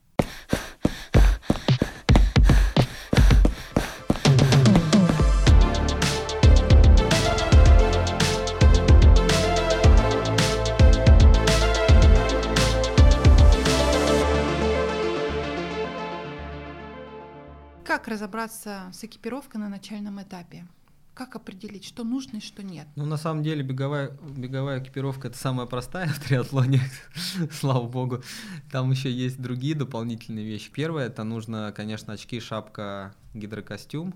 Как 17.84 18.08
разобраться 18.08 18.90
с 18.92 19.04
экипировкой 19.04 19.60
на 19.60 19.68
начальном 19.68 20.20
этапе? 20.20 20.66
Как 21.14 21.36
определить, 21.36 21.84
что 21.84 22.02
нужно 22.02 22.38
и 22.38 22.40
что 22.40 22.64
нет? 22.64 22.88
Ну, 22.96 23.06
на 23.06 23.16
самом 23.16 23.44
деле, 23.44 23.62
беговая, 23.62 24.18
беговая 24.36 24.82
экипировка 24.82 25.28
это 25.28 25.38
самая 25.38 25.66
простая 25.66 26.08
в 26.12 26.18
триатлоне, 26.18 26.80
слава 27.52 27.86
богу. 27.86 28.22
Там 28.72 28.90
еще 28.90 29.12
есть 29.12 29.40
другие 29.40 29.76
дополнительные 29.76 30.44
вещи. 30.44 30.72
Первое, 30.72 31.06
это 31.06 31.22
нужно, 31.22 31.72
конечно, 31.74 32.12
очки, 32.12 32.40
шапка, 32.40 33.14
гидрокостюм 33.32 34.12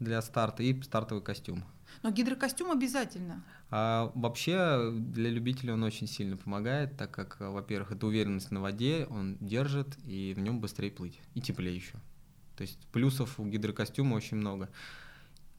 для 0.00 0.20
старта 0.20 0.64
и 0.64 0.82
стартовый 0.82 1.22
костюм. 1.22 1.64
Но 2.02 2.10
гидрокостюм 2.10 2.72
обязательно. 2.72 3.44
А 3.70 4.10
вообще 4.16 4.90
для 4.92 5.30
любителей 5.30 5.72
он 5.72 5.84
очень 5.84 6.08
сильно 6.08 6.36
помогает, 6.36 6.96
так 6.96 7.12
как, 7.12 7.36
во-первых, 7.38 7.92
это 7.92 8.04
уверенность 8.06 8.50
на 8.50 8.60
воде, 8.60 9.06
он 9.08 9.36
держит 9.40 9.96
и 10.04 10.34
в 10.36 10.40
нем 10.40 10.60
быстрее 10.60 10.90
плыть 10.90 11.20
и 11.34 11.40
теплее 11.40 11.76
еще. 11.76 11.94
То 12.56 12.62
есть 12.62 12.78
плюсов 12.88 13.38
у 13.38 13.46
гидрокостюма 13.46 14.14
очень 14.14 14.38
много. 14.38 14.68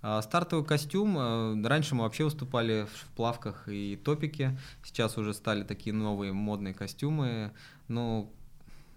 А 0.06 0.22
стартовый 0.22 0.66
костюм, 0.66 1.18
э, 1.18 1.66
раньше 1.66 1.96
мы 1.96 2.04
вообще 2.04 2.26
выступали 2.26 2.86
в 2.94 3.16
плавках 3.16 3.70
и 3.70 3.96
топике, 3.96 4.60
сейчас 4.84 5.18
уже 5.18 5.34
стали 5.34 5.64
такие 5.64 5.96
новые 5.96 6.34
модные 6.34 6.74
костюмы, 6.74 7.54
но 7.88 8.30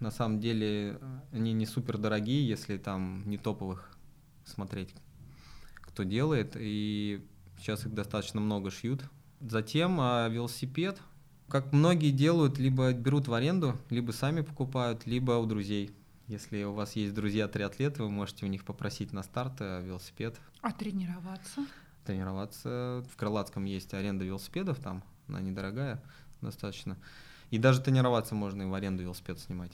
на 0.01 0.11
самом 0.11 0.41
деле 0.41 0.99
они 1.31 1.53
не 1.53 1.65
супер 1.65 1.97
дорогие, 1.97 2.45
если 2.45 2.77
там 2.77 3.23
не 3.25 3.37
топовых 3.37 3.97
смотреть, 4.43 4.93
кто 5.75 6.03
делает, 6.03 6.57
и 6.59 7.25
сейчас 7.57 7.85
их 7.85 7.93
достаточно 7.93 8.41
много 8.41 8.69
шьют. 8.69 9.01
Затем 9.39 9.99
а, 10.01 10.27
велосипед, 10.27 10.99
как 11.47 11.71
многие 11.71 12.11
делают, 12.11 12.57
либо 12.57 12.91
берут 12.91 13.29
в 13.29 13.33
аренду, 13.33 13.77
либо 13.89 14.11
сами 14.11 14.41
покупают, 14.41 15.07
либо 15.07 15.31
у 15.31 15.45
друзей. 15.45 15.95
Если 16.27 16.63
у 16.63 16.73
вас 16.73 16.97
есть 16.97 17.13
друзья-триатлеты, 17.13 18.03
вы 18.03 18.09
можете 18.09 18.45
у 18.45 18.49
них 18.49 18.65
попросить 18.65 19.13
на 19.13 19.23
старт 19.23 19.61
э, 19.61 19.81
велосипед. 19.81 20.37
А 20.61 20.73
тренироваться? 20.73 21.65
Тренироваться. 22.03 23.05
В 23.09 23.15
Крылатском 23.15 23.63
есть 23.63 23.93
аренда 23.93 24.25
велосипедов, 24.25 24.77
там 24.79 25.03
она 25.29 25.39
недорогая 25.39 26.03
достаточно. 26.41 26.97
И 27.49 27.57
даже 27.57 27.81
тренироваться 27.81 28.35
можно 28.35 28.63
и 28.63 28.65
в 28.65 28.73
аренду 28.73 29.03
велосипед 29.03 29.39
снимать. 29.39 29.71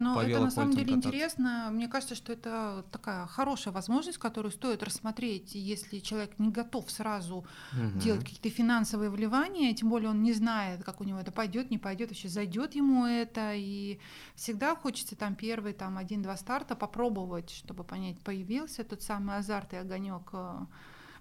Но 0.00 0.20
это 0.22 0.40
на 0.40 0.50
самом 0.50 0.72
деле 0.72 0.94
кататься. 0.94 1.08
интересно. 1.10 1.68
Мне 1.70 1.86
кажется, 1.86 2.14
что 2.14 2.32
это 2.32 2.86
такая 2.90 3.26
хорошая 3.26 3.74
возможность, 3.74 4.16
которую 4.16 4.50
стоит 4.50 4.82
рассмотреть, 4.82 5.54
если 5.54 5.98
человек 5.98 6.38
не 6.38 6.48
готов 6.48 6.90
сразу 6.90 7.36
угу. 7.36 7.98
делать 7.98 8.24
какие-то 8.24 8.48
финансовые 8.48 9.10
вливания, 9.10 9.74
тем 9.74 9.90
более 9.90 10.08
он 10.08 10.22
не 10.22 10.32
знает, 10.32 10.82
как 10.84 11.02
у 11.02 11.04
него 11.04 11.18
это 11.18 11.32
пойдет, 11.32 11.70
не 11.70 11.76
пойдет, 11.76 12.08
вообще 12.08 12.28
зайдет 12.28 12.74
ему 12.74 13.04
это. 13.04 13.52
И 13.54 14.00
всегда 14.34 14.74
хочется 14.74 15.16
там 15.16 15.34
первый, 15.34 15.74
там 15.74 15.98
один-два 15.98 16.38
старта 16.38 16.74
попробовать, 16.74 17.50
чтобы 17.50 17.84
понять, 17.84 18.18
появился 18.20 18.84
тот 18.84 19.02
самый 19.02 19.36
азарт 19.36 19.74
и 19.74 19.76
огонек 19.76 20.30
э, 20.32 20.64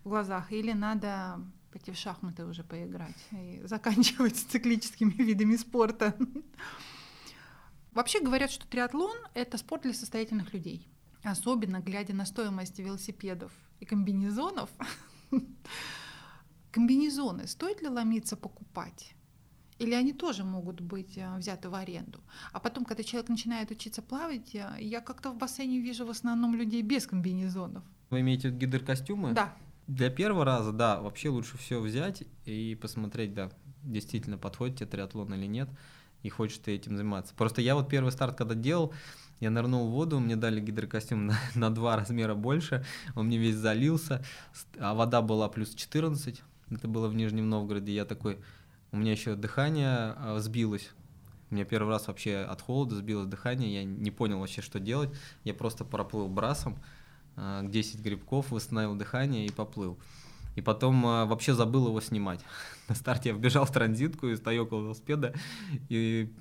в 0.05 0.09
глазах, 0.09 0.53
или 0.53 0.71
надо 0.71 1.41
пойти 1.71 1.91
в 1.91 1.97
шахматы 1.97 2.45
уже 2.45 2.63
поиграть 2.63 3.27
и 3.31 3.61
заканчивать 3.65 4.37
с 4.37 4.43
циклическими 4.43 5.11
видами 5.17 5.57
спорта. 5.57 6.15
Вообще 7.93 8.21
говорят, 8.21 8.51
что 8.51 8.67
триатлон— 8.67 9.17
это 9.33 9.57
спорт 9.57 9.83
для 9.83 9.93
состоятельных 9.93 10.53
людей. 10.53 10.87
Особенно 11.23 11.79
глядя 11.79 12.13
на 12.13 12.25
стоимость 12.25 12.79
велосипедов 12.79 13.51
и 13.79 13.85
комбинезонов. 13.85 14.69
Комбинезоны 16.71 17.47
стоит 17.47 17.81
ли 17.81 17.87
ломиться 17.87 18.37
покупать? 18.37 19.15
Или 19.79 19.93
они 19.93 20.13
тоже 20.13 20.43
могут 20.43 20.81
быть 20.81 21.17
э, 21.17 21.37
взяты 21.37 21.69
в 21.69 21.73
аренду? 21.73 22.19
А 22.51 22.59
потом, 22.59 22.83
когда 22.83 23.01
человек 23.01 23.29
начинает 23.29 23.71
учиться 23.71 24.01
плавать, 24.01 24.53
э, 24.53 24.75
я 24.79 24.99
как-то 24.99 25.31
в 25.31 25.37
бассейне 25.37 25.79
вижу 25.79 26.05
в 26.05 26.09
основном 26.09 26.53
людей 26.53 26.81
без 26.81 27.07
комбинезонов. 27.07 27.83
Вы 28.09 28.19
имеете 28.19 28.49
в 28.49 28.51
виду 28.51 28.59
гидрокостюмы? 28.59 29.33
Да. 29.33 29.55
Для 29.87 30.09
первого 30.09 30.43
раза, 30.43 30.73
да, 30.73 31.01
вообще 31.01 31.29
лучше 31.29 31.57
все 31.57 31.79
взять 31.79 32.23
и 32.45 32.77
посмотреть, 32.79 33.33
да, 33.33 33.51
действительно 33.81 34.37
подходит 34.37 34.77
тебе 34.77 34.87
триатлон 34.87 35.33
или 35.33 35.47
нет 35.47 35.69
и 36.23 36.29
хочешь 36.29 36.57
ты 36.57 36.75
этим 36.75 36.97
заниматься. 36.97 37.33
Просто 37.35 37.61
я 37.61 37.75
вот 37.75 37.89
первый 37.89 38.11
старт, 38.11 38.35
когда 38.37 38.55
делал, 38.55 38.93
я 39.39 39.49
нырнул 39.49 39.87
в 39.87 39.91
воду, 39.91 40.19
мне 40.19 40.35
дали 40.35 40.59
гидрокостюм 40.59 41.27
на, 41.27 41.39
на 41.55 41.69
два 41.69 41.95
размера 41.95 42.35
больше, 42.35 42.85
он 43.15 43.27
мне 43.27 43.37
весь 43.37 43.55
залился, 43.55 44.23
а 44.79 44.93
вода 44.93 45.21
была 45.21 45.49
плюс 45.49 45.73
14, 45.73 46.41
это 46.71 46.87
было 46.87 47.07
в 47.07 47.15
Нижнем 47.15 47.49
Новгороде, 47.49 47.93
я 47.93 48.05
такой, 48.05 48.39
у 48.91 48.97
меня 48.97 49.11
еще 49.11 49.35
дыхание 49.35 50.13
а, 50.17 50.37
сбилось, 50.39 50.89
у 51.49 51.55
меня 51.55 51.65
первый 51.65 51.89
раз 51.89 52.07
вообще 52.07 52.37
от 52.37 52.61
холода 52.61 52.95
сбилось 52.95 53.27
дыхание, 53.27 53.73
я 53.73 53.83
не 53.83 54.11
понял 54.11 54.39
вообще, 54.39 54.61
что 54.61 54.79
делать, 54.79 55.09
я 55.43 55.53
просто 55.53 55.85
проплыл 55.85 56.27
брасом, 56.27 56.77
10 57.37 57.95
а, 57.95 58.03
грибков, 58.03 58.51
восстановил 58.51 58.95
дыхание 58.95 59.45
и 59.45 59.51
поплыл. 59.51 59.97
И 60.55 60.61
потом 60.61 61.05
э, 61.05 61.25
вообще 61.25 61.53
забыл 61.53 61.87
его 61.87 62.01
снимать. 62.01 62.41
На 62.87 62.95
старте 62.95 63.29
я 63.29 63.35
вбежал 63.35 63.65
в 63.65 63.71
транзитку 63.71 64.27
и 64.27 64.35
стою 64.35 64.63
около 64.63 64.81
велосипеда, 64.83 65.33
и 65.89 66.33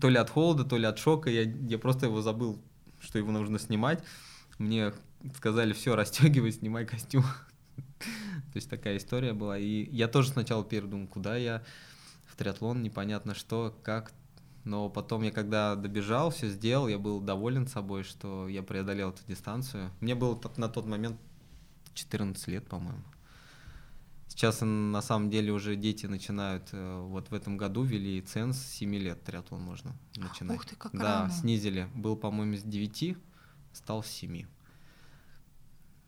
то 0.00 0.08
ли 0.08 0.16
от 0.16 0.30
холода, 0.30 0.64
то 0.64 0.76
ли 0.76 0.84
от 0.84 0.98
шока, 0.98 1.30
я, 1.30 1.42
я 1.42 1.78
просто 1.78 2.06
его 2.06 2.20
забыл, 2.20 2.60
что 3.00 3.18
его 3.18 3.30
нужно 3.30 3.58
снимать. 3.58 4.02
Мне 4.58 4.92
сказали, 5.36 5.72
все, 5.72 5.94
расстегивай, 5.94 6.52
снимай 6.52 6.84
костюм. 6.86 7.22
То 7.98 8.56
есть 8.56 8.68
такая 8.68 8.96
история 8.96 9.32
была. 9.32 9.58
И 9.58 9.88
я 9.90 10.08
тоже 10.08 10.30
сначала 10.30 10.64
первый 10.64 10.90
думал, 10.90 11.06
куда 11.06 11.36
я 11.36 11.62
в 12.26 12.36
триатлон, 12.36 12.82
непонятно 12.82 13.34
что, 13.34 13.76
как. 13.82 14.12
Но 14.64 14.88
потом 14.88 15.22
я 15.22 15.30
когда 15.30 15.76
добежал, 15.76 16.30
все 16.30 16.48
сделал, 16.48 16.88
я 16.88 16.98
был 16.98 17.20
доволен 17.20 17.68
собой, 17.68 18.02
что 18.02 18.48
я 18.48 18.64
преодолел 18.64 19.10
эту 19.10 19.20
дистанцию. 19.28 19.92
Мне 20.00 20.16
было 20.16 20.40
на 20.56 20.68
тот 20.68 20.86
момент 20.86 21.20
14 21.94 22.48
лет, 22.48 22.66
по-моему. 22.66 23.02
Сейчас 24.36 24.58
на 24.60 25.00
самом 25.00 25.30
деле 25.30 25.50
уже 25.50 25.76
дети 25.76 26.04
начинают, 26.04 26.68
э, 26.72 27.00
вот 27.08 27.30
в 27.30 27.34
этом 27.34 27.56
году 27.56 27.82
ввели 27.84 28.20
ценз 28.20 28.58
с 28.58 28.66
7 28.74 28.94
лет 28.96 29.24
триатлон 29.24 29.62
можно 29.62 29.96
начинать. 30.14 30.58
Ух 30.58 30.66
ты, 30.66 30.76
как 30.76 30.92
Да, 30.92 31.20
рано. 31.22 31.30
снизили. 31.32 31.88
Был, 31.94 32.16
по-моему, 32.16 32.54
с 32.54 32.62
9, 32.62 33.16
стал 33.72 34.02
с 34.02 34.08
7. 34.08 34.44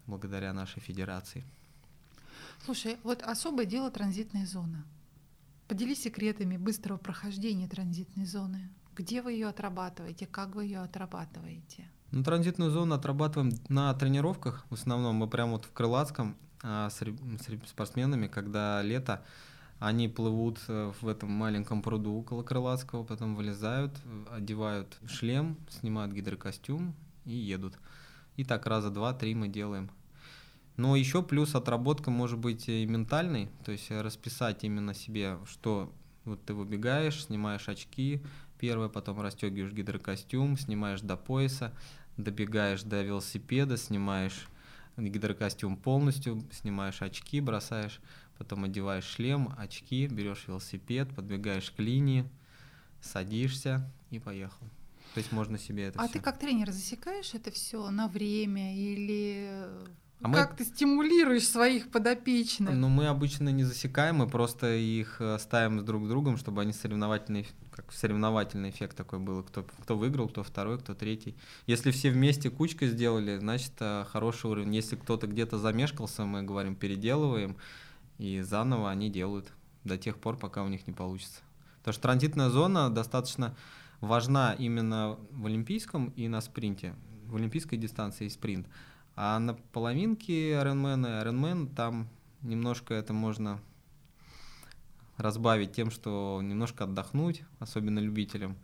Благодаря 0.07 0.53
нашей 0.53 0.81
федерации. 0.81 1.43
Слушай, 2.67 2.99
вот 3.03 3.23
особое 3.23 3.65
дело 3.65 3.91
транзитная 3.91 4.45
зона. 4.45 4.85
Поделись 5.67 6.03
секретами 6.03 6.59
быстрого 6.59 6.99
прохождения 6.99 7.67
транзитной 7.67 8.27
зоны. 8.27 8.69
Где 8.95 9.23
вы 9.23 9.33
ее 9.33 9.49
отрабатываете, 9.49 10.27
как 10.27 10.55
вы 10.55 10.65
ее 10.65 10.81
отрабатываете? 10.81 11.91
Ну, 12.11 12.23
транзитную 12.23 12.71
зону 12.73 12.95
отрабатываем 12.95 13.53
на 13.71 13.95
тренировках. 13.95 14.67
В 14.69 14.75
основном 14.75 15.17
мы 15.17 15.29
прямо 15.31 15.53
вот 15.53 15.65
в 15.65 15.73
Крылатском 15.73 16.37
а, 16.63 16.91
с, 16.91 17.01
с 17.01 17.69
спортсменами, 17.69 18.27
когда 18.27 18.83
лето, 18.83 19.25
они 19.79 20.09
плывут 20.09 20.59
э, 20.67 20.93
в 21.01 21.07
этом 21.07 21.31
маленьком 21.31 21.83
пруду 21.83 22.15
около 22.19 22.43
Крылатского, 22.43 23.05
потом 23.05 23.37
вылезают, 23.37 23.93
одевают 24.31 24.99
шлем, 25.07 25.57
снимают 25.71 26.13
гидрокостюм 26.13 26.95
и 27.25 27.33
едут. 27.33 27.79
И 28.37 28.45
так 28.45 28.67
раза 28.67 28.91
два-три 28.91 29.35
мы 29.35 29.49
делаем. 29.49 29.91
Но 30.77 30.97
еще 30.97 31.23
плюс 31.23 31.55
отработка 31.55 32.11
может 32.11 32.39
быть 32.39 32.69
и 32.69 32.87
ментальной, 32.87 33.51
то 33.65 33.73
есть 33.73 33.91
расписать 33.91 34.65
именно 34.65 34.95
себе, 34.95 35.39
что 35.49 35.93
вот 36.25 36.45
ты 36.45 36.55
выбегаешь, 36.55 37.25
снимаешь 37.25 37.69
очки, 37.69 38.23
первое, 38.59 38.89
потом 38.89 39.21
расстегиваешь 39.21 39.73
гидрокостюм, 39.73 40.57
снимаешь 40.57 41.01
до 41.01 41.17
пояса, 41.17 41.73
добегаешь 42.17 42.83
до 42.83 43.03
велосипеда, 43.03 43.77
снимаешь 43.77 44.49
гидрокостюм 44.99 45.77
полностью, 45.77 46.43
снимаешь 46.53 47.03
очки, 47.03 47.41
бросаешь, 47.41 48.01
потом 48.37 48.65
одеваешь 48.65 49.05
шлем, 49.05 49.55
очки, 49.57 50.07
берешь 50.07 50.45
велосипед, 50.47 51.15
подбегаешь 51.15 51.71
к 51.71 51.79
линии, 51.79 52.29
садишься 53.01 53.91
и 54.11 54.19
поехал. 54.19 54.67
То 55.15 55.19
есть 55.19 55.33
можно 55.33 55.59
себе 55.59 55.85
это 55.87 55.99
А 56.01 56.05
всё. 56.05 56.15
ты 56.15 56.21
как 56.21 56.39
тренер 56.39 56.71
засекаешь 56.71 57.35
это 57.35 57.51
все 57.51 57.91
на 57.91 58.09
время 58.09 58.77
или 58.77 59.49
а 60.21 60.33
как 60.33 60.53
мы... 60.53 60.57
ты 60.57 60.65
стимулируешь 60.65 61.47
своих 61.47 61.91
подопечных? 61.91 62.75
Ну, 62.75 62.89
мы 62.89 63.07
обычно 63.07 63.51
не 63.51 63.65
засекаем, 63.65 64.17
мы 64.17 64.27
просто 64.29 64.75
их 64.75 65.17
э, 65.21 65.39
ставим 65.39 65.85
друг 65.85 66.05
с 66.05 66.09
другом, 66.09 66.37
чтобы 66.37 66.63
они 66.63 66.73
соревновательный, 66.73 67.47
как 67.79 67.93
соревновательный 67.93 68.71
эффект 68.71 68.97
такой 68.97 69.21
был. 69.21 69.45
Кто, 69.45 69.63
кто 69.63 69.97
выиграл, 69.97 70.29
кто 70.29 70.43
второй, 70.43 70.81
кто 70.81 70.95
третий. 70.95 71.37
Если 71.69 71.93
все 71.93 72.11
вместе 72.11 72.51
кучкой 72.51 72.89
сделали, 72.89 73.39
значит, 73.39 73.71
э, 73.79 74.05
хороший 74.11 74.51
уровень. 74.51 74.75
Если 74.75 74.97
кто-то 74.97 75.29
где-то 75.29 75.59
замешкался, 75.59 76.25
мы 76.25 76.43
говорим, 76.43 76.75
переделываем, 76.75 77.57
и 78.19 78.41
заново 78.41 78.91
они 78.91 79.11
делают 79.11 79.53
до 79.85 79.97
тех 79.97 80.19
пор, 80.19 80.37
пока 80.37 80.65
у 80.65 80.69
них 80.69 80.89
не 80.89 80.93
получится. 80.93 81.41
Потому 81.79 81.93
что 81.93 82.03
транзитная 82.03 82.51
зона 82.51 82.91
достаточно 82.91 83.57
важна 84.01 84.55
именно 84.55 85.17
в 85.31 85.47
олимпийском 85.47 86.09
и 86.17 86.27
на 86.27 86.41
спринте. 86.41 86.97
В 87.27 87.37
олимпийской 87.37 87.77
дистанции 87.77 88.27
и 88.27 88.31
спринт. 88.31 88.67
А 89.15 89.39
на 89.39 89.55
половинке 89.55 90.55
Ironman 90.55 91.07
и 91.07 91.25
Ironman 91.25 91.73
там 91.77 92.09
немножко 92.43 92.95
это 92.95 93.13
можно 93.13 93.61
разбавить 95.19 95.73
тем, 95.73 95.91
что 95.91 96.41
немножко 96.43 96.85
отдохнуть, 96.85 97.43
особенно 97.59 97.99
любителям, 97.99 98.57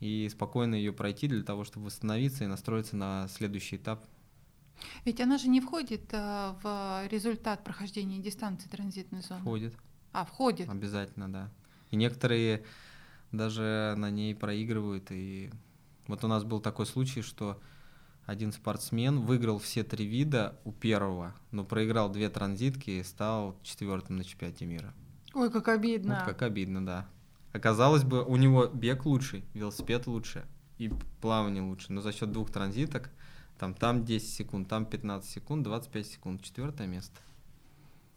и 0.00 0.28
спокойно 0.30 0.74
ее 0.74 0.92
пройти 0.92 1.28
для 1.28 1.42
того, 1.42 1.64
чтобы 1.64 1.86
восстановиться 1.86 2.44
и 2.44 2.48
настроиться 2.48 2.96
на 2.96 3.28
следующий 3.28 3.76
этап 3.76 4.04
Ведь 5.04 5.20
она 5.20 5.38
же 5.38 5.48
не 5.48 5.60
входит 5.60 6.12
э, 6.12 6.54
в 6.62 7.06
результат 7.10 7.64
прохождения 7.64 8.18
дистанции 8.18 8.68
транзитной 8.68 9.22
зоны. 9.22 9.40
Входит. 9.40 9.74
А, 10.12 10.24
входит. 10.24 10.68
Обязательно, 10.68 11.30
да. 11.30 11.50
И 11.90 11.96
некоторые 11.96 12.64
даже 13.32 13.94
на 13.96 14.10
ней 14.10 14.34
проигрывают. 14.34 15.10
И 15.10 15.50
вот 16.06 16.24
у 16.24 16.28
нас 16.28 16.44
был 16.44 16.60
такой 16.60 16.86
случай, 16.86 17.22
что 17.22 17.60
один 18.24 18.52
спортсмен 18.52 19.20
выиграл 19.20 19.58
все 19.58 19.84
три 19.84 20.04
вида 20.04 20.58
у 20.64 20.72
первого, 20.72 21.34
но 21.52 21.64
проиграл 21.64 22.10
две 22.10 22.28
транзитки 22.28 22.90
и 22.90 23.02
стал 23.02 23.56
четвертым 23.62 24.16
на 24.16 24.24
чемпионате 24.24 24.66
мира. 24.66 24.92
Ой, 25.36 25.50
как 25.50 25.68
обидно. 25.68 26.14
Вот 26.14 26.24
как 26.24 26.40
обидно, 26.40 26.84
да. 26.84 27.06
Оказалось 27.52 28.04
бы, 28.04 28.24
у 28.24 28.36
него 28.36 28.66
бег 28.66 29.04
лучший, 29.04 29.44
велосипед 29.52 30.06
лучше 30.06 30.46
и 30.78 30.90
плавание 31.20 31.62
лучше, 31.62 31.92
но 31.92 32.00
за 32.00 32.12
счет 32.12 32.32
двух 32.32 32.50
транзиток 32.50 33.10
там, 33.58 33.74
там 33.74 34.04
10 34.04 34.28
секунд, 34.28 34.68
там 34.68 34.86
15 34.86 35.30
секунд, 35.30 35.62
25 35.62 36.06
секунд, 36.06 36.42
четвертое 36.42 36.86
место. 36.86 37.20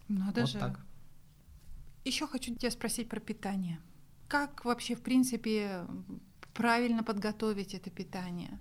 Надо 0.08 0.42
вот 0.42 0.50
же. 0.50 0.60
так. 0.60 0.80
Еще 2.06 2.26
хочу 2.26 2.56
тебя 2.56 2.72
спросить 2.72 3.10
про 3.10 3.20
питание. 3.20 3.80
Как 4.30 4.64
вообще, 4.64 4.96
в 4.96 5.02
принципе, 5.02 5.86
правильно 6.54 7.04
подготовить 7.04 7.74
это 7.74 7.90
питание? 7.90 8.60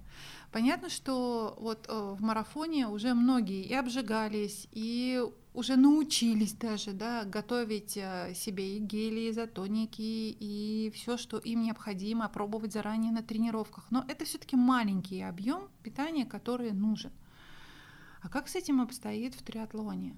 Понятно, 0.50 0.88
что 0.88 1.56
вот 1.60 1.86
э, 1.88 1.92
в 1.92 2.20
марафоне 2.22 2.88
уже 2.88 3.14
многие 3.14 3.62
и 3.62 3.74
обжигались, 3.74 4.66
и 4.72 5.22
уже 5.58 5.76
научились 5.76 6.52
даже 6.52 6.92
да, 6.92 7.24
готовить 7.24 7.96
э, 7.96 8.32
себе 8.32 8.76
и 8.76 8.78
гели, 8.78 9.20
и 9.22 9.30
изотоники, 9.30 10.36
и 10.38 10.92
все, 10.94 11.16
что 11.16 11.38
им 11.38 11.62
необходимо, 11.62 12.28
пробовать 12.28 12.72
заранее 12.72 13.10
на 13.10 13.24
тренировках. 13.24 13.84
Но 13.90 14.04
это 14.06 14.24
все-таки 14.24 14.54
маленький 14.54 15.20
объем 15.20 15.68
питания, 15.82 16.24
который 16.24 16.70
нужен. 16.70 17.10
А 18.22 18.28
как 18.28 18.48
с 18.48 18.54
этим 18.54 18.80
обстоит 18.80 19.34
в 19.34 19.42
триатлоне? 19.42 20.16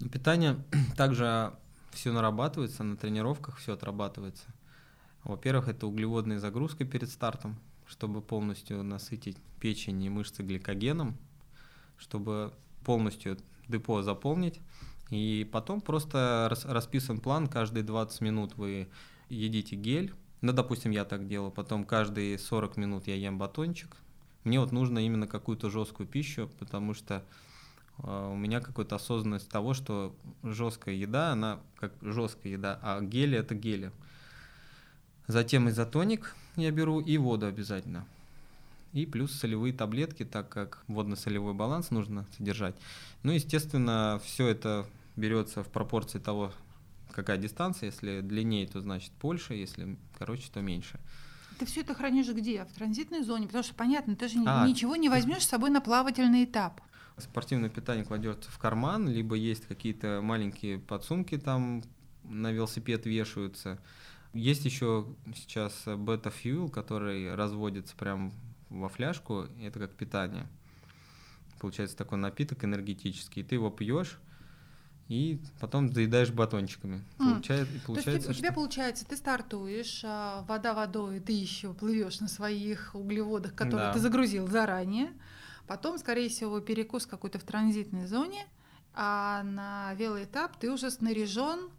Ну, 0.00 0.08
питание 0.08 0.64
также 0.96 1.52
все 1.90 2.12
нарабатывается 2.12 2.84
на 2.84 2.96
тренировках, 2.96 3.58
все 3.58 3.74
отрабатывается. 3.74 4.46
Во-первых, 5.24 5.68
это 5.68 5.86
углеводная 5.86 6.38
загрузка 6.38 6.86
перед 6.86 7.10
стартом, 7.10 7.60
чтобы 7.86 8.22
полностью 8.22 8.82
насытить 8.82 9.36
печень 9.60 10.02
и 10.02 10.08
мышцы 10.08 10.42
гликогеном, 10.42 11.18
чтобы 11.98 12.54
полностью 12.84 13.38
депо 13.68 14.02
заполнить. 14.02 14.60
И 15.10 15.48
потом 15.50 15.80
просто 15.80 16.48
расписан 16.64 17.20
план, 17.20 17.48
каждые 17.48 17.82
20 17.82 18.20
минут 18.20 18.56
вы 18.56 18.88
едите 19.28 19.76
гель. 19.76 20.14
Ну, 20.40 20.52
допустим, 20.52 20.90
я 20.92 21.04
так 21.04 21.26
делаю. 21.26 21.50
Потом 21.50 21.84
каждые 21.84 22.38
40 22.38 22.76
минут 22.76 23.06
я 23.06 23.16
ем 23.16 23.38
батончик. 23.38 23.96
Мне 24.44 24.60
вот 24.60 24.72
нужно 24.72 25.00
именно 25.00 25.26
какую-то 25.26 25.68
жесткую 25.68 26.06
пищу, 26.06 26.50
потому 26.58 26.94
что 26.94 27.22
э, 27.98 28.30
у 28.32 28.36
меня 28.36 28.60
какая-то 28.60 28.96
осознанность 28.96 29.50
того, 29.50 29.74
что 29.74 30.16
жесткая 30.42 30.94
еда, 30.94 31.32
она 31.32 31.60
как 31.78 31.92
жесткая 32.00 32.54
еда, 32.54 32.78
а 32.82 33.00
гели 33.02 33.36
это 33.36 33.54
гели. 33.54 33.92
Затем 35.26 35.68
изотоник 35.68 36.34
я 36.56 36.70
беру 36.70 37.00
и 37.00 37.18
воду 37.18 37.46
обязательно. 37.46 38.06
И 38.92 39.06
плюс 39.06 39.32
солевые 39.32 39.72
таблетки, 39.72 40.24
так 40.24 40.48
как 40.48 40.82
водно-солевой 40.88 41.54
баланс 41.54 41.90
нужно 41.90 42.26
содержать. 42.36 42.74
Ну, 43.22 43.32
естественно, 43.32 44.20
все 44.24 44.48
это 44.48 44.86
берется 45.16 45.62
в 45.62 45.68
пропорции 45.68 46.18
того, 46.18 46.52
какая 47.12 47.36
дистанция. 47.36 47.86
Если 47.86 48.20
длиннее, 48.20 48.66
то 48.66 48.80
значит 48.80 49.12
больше, 49.20 49.54
если 49.54 49.96
короче, 50.18 50.50
то 50.52 50.60
меньше. 50.60 50.98
Ты 51.58 51.66
все 51.66 51.82
это 51.82 51.94
хранишь 51.94 52.28
где? 52.28 52.64
В 52.64 52.72
транзитной 52.72 53.22
зоне? 53.22 53.46
Потому 53.46 53.62
что 53.62 53.74
понятно, 53.74 54.16
ты 54.16 54.28
же 54.28 54.38
а, 54.46 54.66
ничего 54.66 54.96
не 54.96 55.08
возьмешь 55.08 55.42
с 55.42 55.48
собой 55.48 55.70
на 55.70 55.80
плавательный 55.80 56.44
этап. 56.44 56.80
Спортивное 57.18 57.68
питание 57.68 58.04
кладется 58.04 58.50
в 58.50 58.58
карман, 58.58 59.08
либо 59.08 59.36
есть 59.36 59.66
какие-то 59.66 60.20
маленькие 60.22 60.78
подсумки 60.78 61.36
там 61.36 61.82
на 62.24 62.50
велосипед 62.50 63.04
вешаются. 63.06 63.78
Есть 64.32 64.64
еще 64.64 65.06
сейчас 65.34 65.84
бета-фьюл, 65.84 66.70
который 66.70 67.34
разводится 67.34 67.94
прям 67.96 68.32
во 68.70 68.88
фляжку, 68.88 69.46
это 69.60 69.78
как 69.78 69.92
питание. 69.94 70.46
Получается 71.60 71.96
такой 71.96 72.18
напиток 72.18 72.64
энергетический, 72.64 73.42
ты 73.42 73.56
его 73.56 73.70
пьешь, 73.70 74.18
и 75.08 75.40
потом 75.58 75.92
заедаешь 75.92 76.30
батончиками. 76.30 77.04
Mm. 77.18 77.32
Получает, 77.32 77.68
и 77.74 77.78
получается, 77.80 78.04
То 78.04 78.10
есть 78.10 78.30
у 78.30 78.32
тебя 78.34 78.48
что... 78.50 78.54
получается, 78.54 79.04
ты 79.04 79.16
стартуешь, 79.16 80.02
а, 80.04 80.42
вода 80.48 80.72
водой, 80.72 81.18
ты 81.18 81.32
еще 81.32 81.74
плывешь 81.74 82.20
на 82.20 82.28
своих 82.28 82.94
углеводах, 82.94 83.54
которые 83.54 83.88
да. 83.88 83.92
ты 83.92 83.98
загрузил 83.98 84.46
заранее. 84.46 85.12
Потом, 85.66 85.98
скорее 85.98 86.28
всего, 86.28 86.60
перекус 86.60 87.06
какой-то 87.06 87.40
в 87.40 87.42
транзитной 87.42 88.06
зоне, 88.06 88.46
а 88.94 89.42
на 89.42 89.94
велоэтап 89.94 90.56
ты 90.58 90.70
уже 90.70 90.90
снаряжен 90.90 91.70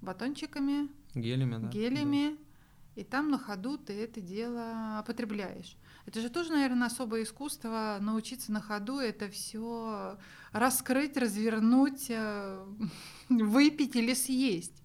батончиками, 0.00 0.88
гелями, 1.14 1.58
да. 1.58 1.68
гелями, 1.68 2.36
да. 2.36 3.00
и 3.00 3.04
там 3.04 3.30
на 3.30 3.38
ходу 3.38 3.78
ты 3.78 3.92
это 3.92 4.20
дело 4.20 5.04
потребляешь. 5.06 5.76
Это 6.06 6.20
же 6.20 6.30
тоже, 6.30 6.52
наверное, 6.52 6.86
особое 6.86 7.24
искусство 7.24 7.98
научиться 8.00 8.52
на 8.52 8.60
ходу 8.60 8.98
это 8.98 9.28
все 9.28 10.16
раскрыть, 10.52 11.16
развернуть, 11.16 12.06
э, 12.08 12.64
выпить 13.28 13.96
или 13.96 14.14
съесть. 14.14 14.82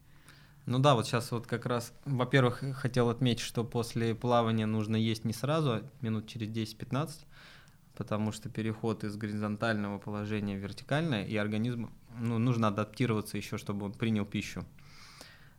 Ну 0.66 0.80
да, 0.80 0.96
вот 0.96 1.06
сейчас 1.06 1.32
вот 1.32 1.48
как 1.48 1.66
раз, 1.66 1.94
во-первых, 2.06 2.64
хотел 2.74 3.10
отметить, 3.10 3.42
что 3.44 3.64
после 3.64 4.16
плавания 4.16 4.66
нужно 4.66 4.96
есть 4.96 5.26
не 5.26 5.34
сразу, 5.34 5.72
а 5.72 5.84
минут 6.02 6.28
через 6.28 6.50
10-15, 6.50 7.26
потому 7.96 8.32
что 8.32 8.50
переход 8.50 9.04
из 9.04 9.16
горизонтального 9.16 10.00
положения 10.00 10.58
в 10.58 10.60
вертикальное, 10.62 11.26
и 11.26 11.36
организм, 11.36 11.92
ну, 12.20 12.38
нужно 12.38 12.68
адаптироваться 12.68 13.38
еще, 13.38 13.58
чтобы 13.58 13.86
он 13.86 13.94
принял 13.94 14.26
пищу. 14.26 14.64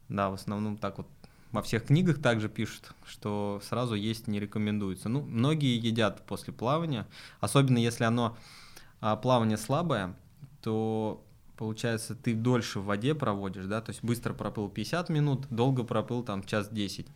Да, 0.09 0.31
в 0.31 0.35
основном 0.35 0.77
так 0.77 0.99
вот 0.99 1.09
во 1.53 1.63
всех 1.63 1.85
книгах 1.85 2.21
также 2.21 2.49
пишут, 2.49 2.95
что 3.07 3.61
сразу 3.63 3.95
есть 3.95 4.27
не 4.27 4.41
рекомендуется. 4.41 5.09
Ну, 5.09 5.23
многие 5.23 5.79
едят 5.79 6.27
после 6.27 6.53
плавания, 6.53 7.07
особенно 7.41 7.79
если 7.79 8.05
оно 8.05 8.37
а, 9.01 9.17
плавание 9.17 9.59
слабое, 9.59 10.17
то 10.63 11.23
получается 11.57 12.15
ты 12.15 12.35
дольше 12.35 12.81
в 12.81 12.87
воде 12.87 13.15
проводишь, 13.15 13.67
да, 13.67 13.81
то 13.83 13.91
есть 13.91 14.03
быстро 14.03 14.33
проплыл 14.33 14.69
50 14.69 15.11
минут, 15.11 15.47
долго 15.51 15.85
проплыл 15.85 16.23
там 16.23 16.43
час 16.43 16.69
10. 16.71 17.07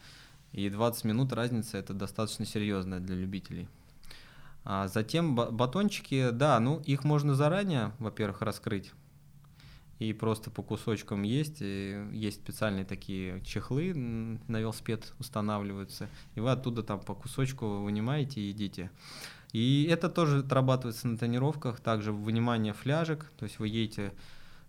И 0.53 0.71
20 0.71 1.05
минут 1.05 1.33
разница 1.33 1.79
это 1.79 1.95
достаточно 1.95 2.45
серьезная 2.45 3.01
для 3.01 3.17
любителей. 3.17 3.69
А 4.65 4.89
затем 4.89 5.35
батончики, 5.35 6.31
да, 6.31 6.59
ну 6.61 6.81
их 6.81 7.05
можно 7.05 7.35
заранее, 7.35 7.93
во-первых, 7.99 8.43
раскрыть 8.43 8.93
и 9.99 10.13
просто 10.13 10.51
по 10.51 10.63
кусочкам 10.63 11.23
есть. 11.23 11.61
Есть 11.61 12.43
специальные 12.43 12.85
такие 12.85 13.41
чехлы 13.43 13.95
на 13.95 14.61
велосипед 14.61 15.15
устанавливаются, 15.19 16.09
и 16.35 16.41
вы 16.41 16.51
оттуда 16.51 16.83
там 16.83 17.01
по 17.01 17.15
кусочку 17.15 17.79
вынимаете 17.79 18.41
и 18.41 18.49
едите. 18.49 18.91
И 19.53 19.89
это 19.91 20.09
тоже 20.09 20.41
отрабатывается 20.41 21.09
на 21.09 21.17
тренировках, 21.17 21.81
также 21.81 22.13
вынимание 22.13 22.73
фляжек, 22.73 23.31
то 23.39 23.45
есть 23.45 23.59
вы 23.59 23.69
едете, 23.69 24.13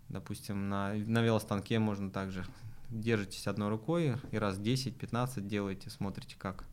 допустим, 0.07 0.69
на, 0.69 0.93
на 0.93 1.21
велостанке 1.21 1.79
можно 1.79 2.09
также 2.09 2.45
держитесь 2.89 3.47
одной 3.47 3.69
рукой 3.69 4.15
и 4.31 4.37
раз 4.37 4.57
10-15 4.57 5.41
делаете, 5.41 5.89
смотрите, 5.89 6.35
как 6.37 6.63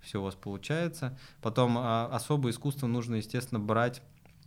все 0.00 0.20
у 0.20 0.24
вас 0.24 0.34
получается. 0.34 1.18
Потом 1.40 1.78
а, 1.78 2.06
особое 2.12 2.52
искусство 2.52 2.86
нужно, 2.86 3.16
естественно, 3.16 3.60
брать 3.60 4.02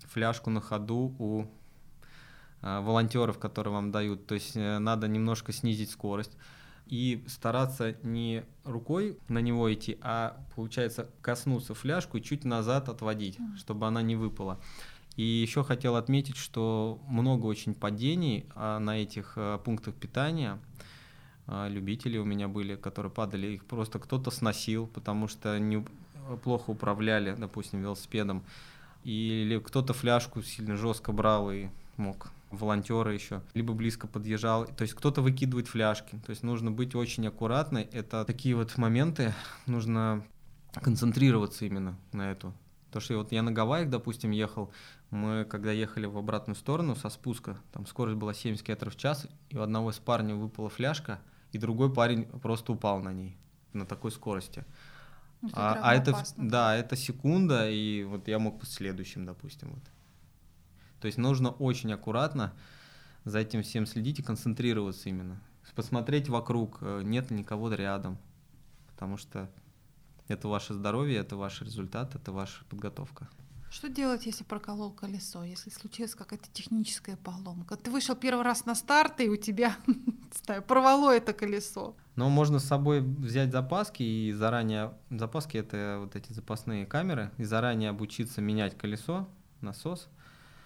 фляжку 0.07 0.49
на 0.49 0.61
ходу 0.61 1.15
у 1.17 1.45
волонтеров, 2.61 3.39
которые 3.39 3.73
вам 3.73 3.91
дают. 3.91 4.27
То 4.27 4.35
есть 4.35 4.55
э, 4.55 4.79
надо 4.79 5.07
немножко 5.07 5.51
снизить 5.51 5.91
скорость 5.91 6.31
и 6.87 7.23
стараться 7.27 7.95
не 8.03 8.43
рукой 8.63 9.17
на 9.29 9.39
него 9.39 9.73
идти, 9.73 9.97
а 10.01 10.37
получается 10.55 11.09
коснуться 11.21 11.73
фляжку 11.73 12.17
и 12.17 12.21
чуть 12.21 12.43
назад 12.43 12.89
отводить, 12.89 13.37
чтобы 13.57 13.87
она 13.87 14.01
не 14.01 14.15
выпала. 14.15 14.59
И 15.15 15.23
еще 15.23 15.63
хотел 15.63 15.95
отметить, 15.95 16.37
что 16.37 16.99
много 17.07 17.45
очень 17.45 17.73
падений 17.73 18.45
а, 18.55 18.79
на 18.79 19.01
этих 19.01 19.33
а, 19.35 19.57
пунктах 19.57 19.95
питания. 19.95 20.59
Любители 21.47 22.17
у 22.17 22.23
меня 22.23 22.47
были, 22.47 22.75
которые 22.75 23.11
падали, 23.11 23.47
их 23.47 23.65
просто 23.65 23.99
кто-то 23.99 24.31
сносил, 24.31 24.87
потому 24.87 25.27
что 25.27 25.59
не, 25.59 25.85
плохо 26.43 26.69
управляли, 26.69 27.35
допустим, 27.37 27.81
велосипедом. 27.81 28.43
Или 29.03 29.59
кто-то 29.59 29.93
фляжку 29.93 30.43
сильно 30.43 30.77
жестко 30.77 31.11
брал 31.11 31.51
и 31.51 31.67
мог 31.97 32.31
волонтеры 32.51 33.13
еще, 33.13 33.41
либо 33.53 33.73
близко 33.73 34.07
подъезжал. 34.07 34.65
То 34.65 34.83
есть 34.83 34.93
кто-то 34.93 35.21
выкидывает 35.21 35.67
фляжки. 35.67 36.19
То 36.25 36.29
есть 36.29 36.43
нужно 36.43 36.71
быть 36.71 36.95
очень 36.95 37.27
аккуратной. 37.27 37.83
Это 37.83 38.25
такие 38.25 38.55
вот 38.55 38.77
моменты, 38.77 39.33
нужно 39.65 40.23
концентрироваться 40.73 41.65
именно 41.65 41.97
на 42.11 42.31
эту. 42.31 42.53
То 42.91 42.99
что 42.99 43.17
вот 43.17 43.31
я 43.31 43.41
на 43.41 43.51
Гавайях, 43.51 43.89
допустим, 43.89 44.31
ехал, 44.31 44.71
мы 45.11 45.45
когда 45.45 45.71
ехали 45.71 46.05
в 46.05 46.17
обратную 46.17 46.55
сторону 46.55 46.95
со 46.95 47.09
спуска, 47.09 47.57
там 47.71 47.85
скорость 47.85 48.17
была 48.17 48.33
70 48.33 48.65
км 48.65 48.89
в 48.89 48.97
час, 48.97 49.27
и 49.49 49.57
у 49.57 49.61
одного 49.61 49.91
из 49.91 49.97
парней 49.99 50.33
выпала 50.33 50.69
фляжка, 50.69 51.19
и 51.53 51.57
другой 51.57 51.93
парень 51.93 52.25
просто 52.25 52.73
упал 52.73 52.99
на 53.01 53.13
ней 53.13 53.37
на 53.71 53.85
такой 53.85 54.11
скорости. 54.11 54.65
Ну, 55.41 55.49
это 55.49 55.57
А, 55.57 55.79
а 55.81 55.95
это, 55.95 56.23
да, 56.37 56.75
это 56.75 56.95
секунда, 56.95 57.69
и 57.69 58.03
вот 58.03 58.27
я 58.27 58.39
мог 58.39 58.59
быть 58.59 58.69
следующим, 58.69 59.25
допустим. 59.25 59.69
Вот. 59.71 59.83
То 61.01 61.07
есть 61.07 61.17
нужно 61.17 61.49
очень 61.49 61.91
аккуратно 61.91 62.53
за 63.25 63.39
этим 63.39 63.63
всем 63.63 63.85
следить 63.85 64.19
и 64.19 64.23
концентрироваться 64.23 65.09
именно. 65.09 65.41
Посмотреть 65.75 66.29
вокруг, 66.29 66.77
э, 66.81 67.01
нет 67.03 67.31
ли 67.31 67.37
никого 67.37 67.73
рядом. 67.73 68.17
Потому 68.93 69.17
что 69.17 69.49
это 70.27 70.47
ваше 70.47 70.73
здоровье, 70.73 71.17
это 71.17 71.35
ваш 71.35 71.61
результат, 71.61 72.15
это 72.15 72.31
ваша 72.31 72.63
подготовка. 72.65 73.27
Что 73.71 73.87
делать, 73.87 74.25
если 74.25 74.43
проколол 74.43 74.91
колесо, 74.91 75.43
если 75.45 75.69
случилась 75.69 76.13
какая-то 76.13 76.49
техническая 76.51 77.15
поломка? 77.15 77.77
Ты 77.77 77.89
вышел 77.89 78.15
первый 78.15 78.43
раз 78.43 78.65
на 78.65 78.75
старт, 78.75 79.21
и 79.21 79.29
у 79.29 79.37
тебя, 79.37 79.77
знаю, 80.45 80.61
порвало 80.61 81.15
это 81.15 81.31
колесо. 81.31 81.95
Но 82.17 82.29
можно 82.29 82.59
с 82.59 82.65
собой 82.65 82.99
взять 82.99 83.51
запаски 83.51 84.03
и 84.03 84.33
заранее... 84.33 84.93
Запаски— 85.09 85.55
это 85.57 85.99
вот 86.01 86.17
эти 86.17 86.33
запасные 86.33 86.85
камеры. 86.85 87.31
И 87.37 87.45
заранее 87.45 87.91
обучиться 87.91 88.41
менять 88.41 88.77
колесо, 88.77 89.29
насос. 89.61 90.09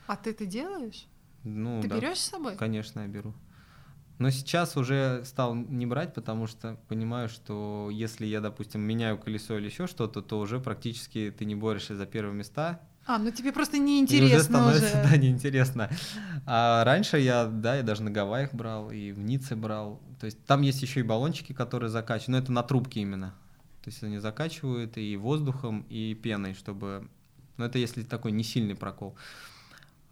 А 0.08 0.15
ты 0.15 0.32
это 0.32 0.46
делаешь? 0.46 1.08
Ну, 1.44 1.82
ты 1.82 1.88
да. 1.88 2.00
берешь 2.00 2.20
с 2.20 2.30
собой? 2.30 2.56
Конечно, 2.56 3.02
я 3.02 3.08
беру. 3.08 3.34
Но 4.18 4.30
сейчас 4.30 4.78
уже 4.78 5.24
стал 5.26 5.56
не 5.56 5.86
брать, 5.86 6.13
потому 6.13 6.48
что 6.48 6.78
понимаю, 6.88 7.28
что 7.28 7.89
если 7.91 8.26
я, 8.26 8.39
допустим, 8.39 8.82
меняю 8.82 9.18
колесо 9.18 9.58
или 9.58 9.65
еще 9.65 9.88
что-то, 9.88 10.22
то 10.22 10.39
уже 10.39 10.60
практически 10.60 11.34
ты 11.38 11.44
не 11.44 11.56
борешься 11.56 11.96
за 11.96 12.06
первые 12.06 12.34
места. 12.34 12.80
А, 13.08 13.20
ну 13.20 13.30
тебе 13.30 13.52
просто 13.52 13.78
и 13.78 13.80
уже 13.80 13.88
неинтересно 13.88 14.39
становится, 14.39 15.02
уже. 15.02 15.10
да, 15.12 15.18
неинтересно. 15.18 15.89
А 16.46 16.84
раньше 16.86 17.20
я, 17.20 17.46
да, 17.46 17.76
я 17.76 17.84
даже 17.84 18.04
на 18.04 18.10
Гавайях 18.10 18.54
брал, 18.54 18.89
и 18.89 19.12
в 19.12 19.20
Ницце 19.20 19.56
брал. 19.56 20.02
То 20.20 20.26
есть 20.26 20.44
там 20.46 20.62
есть 20.62 20.82
еще 20.82 21.02
и 21.02 21.04
баллончики, 21.04 21.54
которые 21.54 21.89
закачивают, 21.89 22.30
но 22.30 22.38
это 22.38 22.52
на 22.52 22.63
трубке 22.63 23.02
именно. 23.02 23.36
То 23.84 23.89
есть 23.89 24.02
они 24.02 24.18
закачивают 24.18 24.98
и 24.98 25.15
воздухом, 25.18 25.86
и 25.89 26.15
пеной, 26.15 26.56
чтобы... 26.56 27.08
Ну 27.58 27.65
это 27.65 27.78
если 27.78 28.02
такой 28.02 28.32
не 28.32 28.44
сильный 28.44 28.76
прокол. 28.76 29.15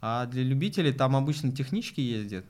А 0.06 0.26
для 0.26 0.42
любителей 0.42 0.92
там 0.92 1.16
обычно 1.16 1.50
технички 1.50 1.98
ездят. 1.98 2.44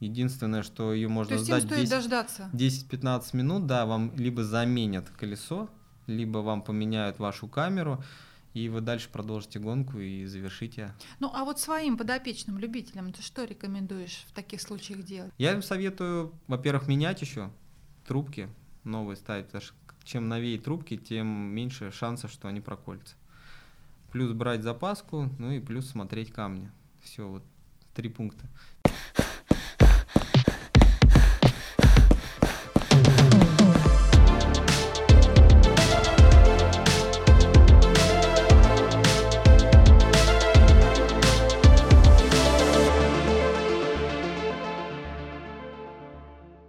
Единственное, 0.00 0.62
что 0.62 0.94
ее 0.94 1.06
То 1.06 1.12
можно 1.12 1.34
им 1.34 1.40
сдать 1.40 1.64
стоит 1.64 1.80
10 1.80 1.90
дождаться. 1.90 2.50
10-15 2.54 3.36
минут, 3.36 3.66
да, 3.66 3.84
вам 3.84 4.10
либо 4.16 4.42
заменят 4.42 5.10
колесо, 5.10 5.68
либо 6.06 6.38
вам 6.38 6.62
поменяют 6.62 7.18
вашу 7.18 7.46
камеру, 7.46 8.02
и 8.54 8.70
вы 8.70 8.80
дальше 8.80 9.10
продолжите 9.12 9.58
гонку 9.58 9.98
и 9.98 10.24
завершите. 10.24 10.94
Ну, 11.20 11.30
а 11.34 11.44
вот 11.44 11.60
своим 11.60 11.98
подопечным 11.98 12.58
любителям 12.58 13.12
ты 13.12 13.20
что 13.20 13.44
рекомендуешь 13.44 14.24
в 14.26 14.32
таких 14.32 14.62
случаях 14.62 15.02
делать? 15.02 15.30
Я 15.36 15.52
им 15.52 15.60
советую, 15.60 16.32
во-первых, 16.46 16.88
менять 16.88 17.20
еще 17.20 17.50
трубки 18.06 18.48
новые 18.84 19.16
ставить, 19.16 19.44
потому 19.44 19.62
что 19.62 19.74
чем 20.04 20.26
новее 20.26 20.58
трубки, 20.58 20.96
тем 20.96 21.26
меньше 21.26 21.92
шансов, 21.92 22.32
что 22.32 22.48
они 22.48 22.62
проколются. 22.62 23.14
Плюс 24.10 24.32
брать 24.32 24.62
запаску, 24.62 25.28
ну 25.38 25.50
и 25.50 25.60
плюс 25.60 25.86
смотреть 25.86 26.32
камни. 26.32 26.70
Все, 27.02 27.28
вот 27.28 27.44
три 27.94 28.08
пункта. 28.08 28.46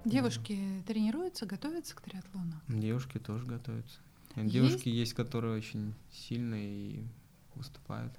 Девушки 0.05 0.83
тренируются, 0.87 1.45
готовятся 1.45 1.95
к 1.95 2.01
триатлону? 2.01 2.59
Девушки 2.67 3.19
тоже 3.19 3.45
готовятся. 3.45 3.99
Есть? 4.35 4.51
Девушки 4.51 4.89
есть, 4.89 5.13
которые 5.13 5.55
очень 5.57 5.93
сильные 6.11 6.67
и 6.67 7.07
выступают. 7.53 8.13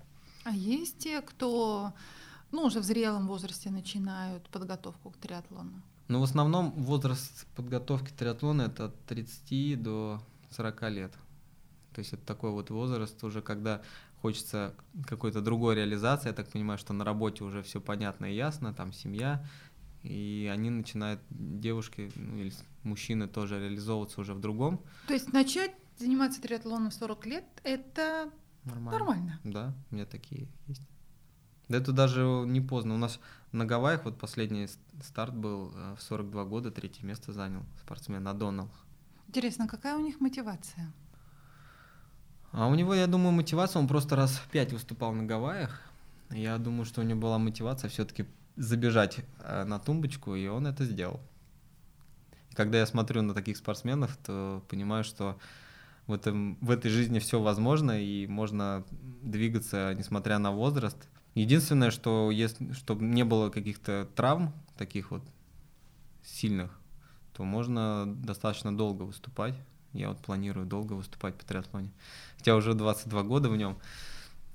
А 0.44 0.50
есть 0.50 0.98
те, 0.98 1.20
кто 1.20 1.92
ну, 2.52 2.62
уже 2.62 2.80
в 2.80 2.84
зрелом 2.84 3.26
возрасте 3.26 3.70
начинают 3.70 4.48
подготовку 4.48 5.10
к 5.10 5.16
триатлону? 5.16 5.82
Но 6.08 6.20
в 6.20 6.24
основном 6.24 6.72
возраст 6.72 7.46
подготовки 7.54 8.10
триатлона 8.10 8.62
это 8.62 8.86
от 8.86 9.04
30 9.04 9.80
до 9.82 10.20
40 10.50 10.82
лет. 10.90 11.12
То 11.94 12.00
есть 12.00 12.12
это 12.12 12.24
такой 12.24 12.50
вот 12.50 12.70
возраст 12.70 13.22
уже, 13.22 13.42
когда 13.42 13.82
хочется 14.20 14.74
какой-то 15.06 15.40
другой 15.40 15.76
реализации. 15.76 16.28
Я 16.28 16.34
так 16.34 16.48
понимаю, 16.48 16.78
что 16.78 16.92
на 16.92 17.04
работе 17.04 17.44
уже 17.44 17.62
все 17.62 17.80
понятно 17.80 18.26
и 18.26 18.34
ясно, 18.34 18.74
там 18.74 18.92
семья, 18.92 19.44
и 20.02 20.50
они 20.52 20.70
начинают, 20.70 21.20
девушки 21.30 22.10
ну, 22.16 22.38
или 22.38 22.52
мужчины 22.82 23.28
тоже 23.28 23.60
реализовываться 23.60 24.20
уже 24.20 24.34
в 24.34 24.40
другом. 24.40 24.80
То 25.06 25.14
есть 25.14 25.32
начать 25.32 25.72
заниматься 25.98 26.40
триатлоном 26.40 26.90
в 26.90 26.94
40 26.94 27.26
лет– 27.26 27.44
это 27.64 28.30
Нормально. 28.70 28.98
нормально. 28.98 29.40
Да, 29.44 29.74
у 29.90 29.94
меня 29.94 30.06
такие 30.06 30.48
есть. 30.66 30.82
Да 31.68 31.78
это 31.78 31.92
даже 31.92 32.22
не 32.46 32.60
поздно. 32.60 32.94
У 32.94 32.98
нас 32.98 33.20
на 33.52 33.64
Гавайях 33.64 34.04
вот 34.04 34.18
последний 34.18 34.68
старт 35.02 35.34
был 35.34 35.72
э, 35.74 35.94
в 35.96 36.02
42 36.02 36.44
года, 36.44 36.70
третье 36.70 37.06
место 37.06 37.32
занял 37.32 37.62
спортсмен 37.80 38.26
Адонал. 38.26 38.68
Интересно, 39.28 39.68
какая 39.68 39.96
у 39.96 40.00
них 40.00 40.20
мотивация? 40.20 40.92
А 42.52 42.66
у 42.66 42.74
него, 42.74 42.94
я 42.94 43.06
думаю, 43.06 43.30
мотивация, 43.30 43.78
он 43.78 43.86
просто 43.86 44.16
раз 44.16 44.42
пять 44.50 44.72
выступал 44.72 45.12
на 45.12 45.22
Гавайях. 45.24 45.80
Я 46.30 46.58
думаю, 46.58 46.84
что 46.84 47.00
у 47.00 47.04
него 47.04 47.20
была 47.20 47.38
мотивация 47.38 47.88
все-таки 47.88 48.26
забежать 48.56 49.20
э, 49.38 49.64
на 49.64 49.78
тумбочку, 49.78 50.34
и 50.34 50.48
он 50.48 50.66
это 50.66 50.84
сделал. 50.84 51.20
И 52.50 52.54
Когда 52.54 52.78
я 52.78 52.86
смотрю 52.86 53.22
на 53.22 53.32
таких 53.32 53.56
спортсменов, 53.56 54.16
то 54.16 54.64
понимаю, 54.68 55.04
что 55.04 55.38
в, 56.10 56.12
этом, 56.12 56.56
в 56.60 56.70
этой 56.70 56.90
жизни 56.90 57.18
все 57.18 57.40
возможно, 57.40 58.00
и 58.00 58.26
можно 58.26 58.84
двигаться, 59.22 59.94
несмотря 59.96 60.38
на 60.38 60.52
возраст. 60.52 60.96
Единственное, 61.34 61.90
что 61.90 62.30
если, 62.30 62.72
чтобы 62.72 63.04
не 63.04 63.24
было 63.24 63.50
каких-то 63.50 64.08
травм 64.14 64.52
таких 64.76 65.10
вот 65.10 65.22
сильных, 66.22 66.78
то 67.34 67.44
можно 67.44 68.04
достаточно 68.06 68.76
долго 68.76 69.04
выступать. 69.04 69.54
Я 69.92 70.08
вот 70.10 70.18
планирую 70.18 70.66
долго 70.66 70.92
выступать 70.92 71.36
по 71.36 71.44
триатлоне. 71.44 71.90
Хотя 72.36 72.54
уже 72.54 72.74
22 72.74 73.22
года 73.22 73.48
в 73.48 73.56
нем. 73.56 73.78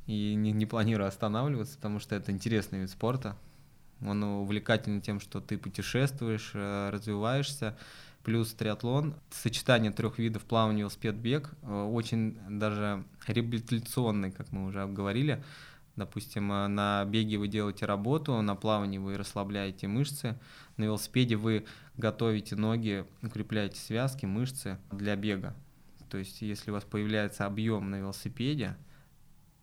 И 0.06 0.36
не, 0.36 0.52
не 0.52 0.66
планирую 0.66 1.08
останавливаться, 1.08 1.76
потому 1.78 2.00
что 2.00 2.16
это 2.16 2.32
интересный 2.32 2.82
вид 2.82 2.90
спорта. 2.90 3.36
Он 4.02 4.24
увлекательный 4.24 5.02
тем, 5.02 5.20
что 5.20 5.42
ты 5.42 5.58
путешествуешь, 5.58 6.52
э, 6.54 6.90
развиваешься. 6.92 7.78
Плюс 8.24 8.54
триатлон, 8.54 9.14
сочетание 9.30 9.92
трех 9.92 10.18
видов 10.18 10.44
плавания, 10.44 10.80
велосипед, 10.80 11.16
бег, 11.16 11.52
э, 11.62 11.84
очень 11.84 12.38
даже 12.50 13.04
реабилитационный, 13.28 14.32
как 14.32 14.52
мы 14.52 14.66
уже 14.66 14.86
говорили. 14.88 15.44
Допустим, 15.96 16.52
э, 16.52 16.68
на 16.68 17.06
беге 17.06 17.38
вы 17.38 17.48
делаете 17.48 17.86
работу, 17.86 18.42
на 18.42 18.56
плавании 18.56 18.98
вы 18.98 19.18
расслабляете 19.18 19.88
мышцы, 19.88 20.38
на 20.78 20.86
велосипеде 20.86 21.36
вы 21.36 21.66
готовите 21.98 22.56
ноги, 22.56 23.06
укрепляете 23.22 23.80
связки, 23.80 24.26
мышцы 24.26 24.78
для 24.92 25.16
бега. 25.16 25.56
То 26.10 26.18
есть, 26.18 26.42
если 26.42 26.72
у 26.72 26.74
вас 26.74 26.84
появляется 26.84 27.46
объем 27.46 27.90
на 27.92 27.98
велосипеде, 27.98 28.76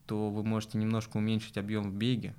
то 0.07 0.31
вы 0.31 0.43
можете 0.43 0.79
немножко 0.79 1.17
уменьшить 1.19 1.59
объем 1.59 1.91
в 1.91 1.95
беге, 1.95 2.35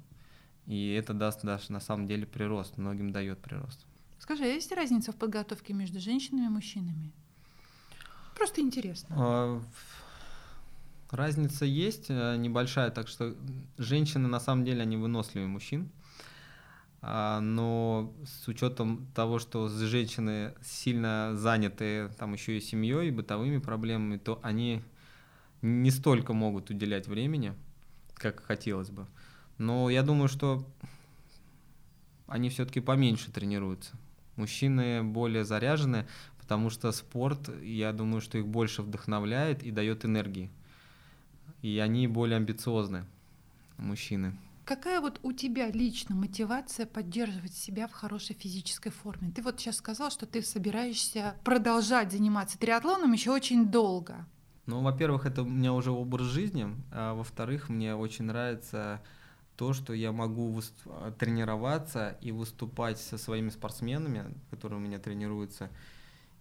и 0.66 0.94
это 0.94 1.14
даст 1.14 1.44
даже 1.44 1.72
на 1.72 1.80
самом 1.80 2.08
деле 2.08 2.26
прирост, 2.26 2.78
многим 2.78 3.12
дает 3.12 3.40
прирост. 3.40 3.86
Скажи, 4.20 4.44
а 4.44 4.48
есть 4.48 4.72
разница 4.72 5.12
в 5.12 5.16
подготовке 5.16 5.74
между 5.74 6.00
женщинами 6.00 6.46
и 6.46 6.50
мужчинами? 6.50 7.12
Просто 8.36 8.62
интересно. 8.62 9.16
А, 9.18 9.62
Разница 11.14 11.66
есть 11.66 12.08
э, 12.10 12.38
небольшая, 12.38 12.90
так 12.90 13.08
что 13.08 13.36
женщины 13.78 14.28
на 14.28 14.40
самом 14.40 14.66
деле 14.66 14.82
они 14.82 14.98
выносливее 14.98 15.48
мужчин. 15.48 15.92
А, 17.04 17.40
Но 17.40 18.12
с 18.26 18.48
учетом 18.48 19.06
того, 19.14 19.38
что 19.38 19.68
женщины 19.68 20.56
сильно 20.64 21.34
заняты 21.36 22.10
там 22.18 22.34
еще 22.34 22.58
и 22.58 22.62
семьей, 22.62 23.12
бытовыми 23.12 23.60
проблемами, 23.60 24.18
то 24.18 24.40
они 24.42 24.82
не 25.62 25.92
столько 25.92 26.34
могут 26.34 26.72
уделять 26.72 27.08
времени, 27.08 27.54
как 28.16 28.42
хотелось 28.44 28.90
бы. 28.90 29.06
Но 29.58 29.90
я 29.90 30.04
думаю, 30.04 30.28
что 30.28 30.66
они 32.28 32.50
все-таки 32.50 32.80
поменьше 32.80 33.32
тренируются. 33.32 33.96
Мужчины 34.36 35.04
более 35.04 35.46
заряжены, 35.46 36.08
потому 36.40 36.70
что 36.70 36.92
спорт, 36.92 37.50
я 37.62 37.94
думаю, 37.94 38.22
что 38.22 38.38
их 38.38 38.48
больше 38.48 38.82
вдохновляет 38.82 39.64
и 39.64 39.72
дает 39.72 40.06
энергии. 40.06 40.50
И 41.62 41.80
они 41.80 42.08
более 42.08 42.38
амбициозны, 42.38 43.06
мужчины. 43.78 44.36
Какая 44.66 45.02
вот 45.02 45.20
у 45.24 45.34
тебя 45.34 45.70
лично 45.70 46.16
мотивация 46.16 46.86
поддерживать 46.86 47.54
себя 47.54 47.88
в 47.88 47.92
хорошей 47.92 48.34
физической 48.34 48.92
форме? 48.92 49.30
Ты 49.30 49.42
вот 49.42 49.60
сейчас 49.60 49.76
сказал, 49.76 50.10
что 50.10 50.26
ты 50.26 50.42
собираешься 50.42 51.36
продолжать 51.44 52.12
заниматься 52.12 52.58
триатлоном 52.58 53.12
еще 53.12 53.32
очень 53.32 53.68
долго. 53.68 54.26
Ну, 54.66 54.82
во-первых, 54.82 55.26
это 55.26 55.44
у 55.44 55.46
меня 55.46 55.74
уже 55.74 55.92
образ 55.92 56.28
жизни, 56.28 56.68
а 56.92 57.14
во-вторых, 57.14 57.68
мне 57.68 57.94
очень 57.94 58.24
нравится 58.24 59.02
то, 59.64 59.72
что 59.72 59.94
я 59.94 60.12
могу 60.12 60.62
а, 60.88 61.12
тренироваться 61.12 62.18
и 62.20 62.34
выступать 62.34 63.00
со 63.00 63.18
своими 63.18 63.48
спортсменами, 63.48 64.26
которые 64.52 64.78
у 64.78 64.82
меня 64.82 65.00
тренируются, 65.00 65.70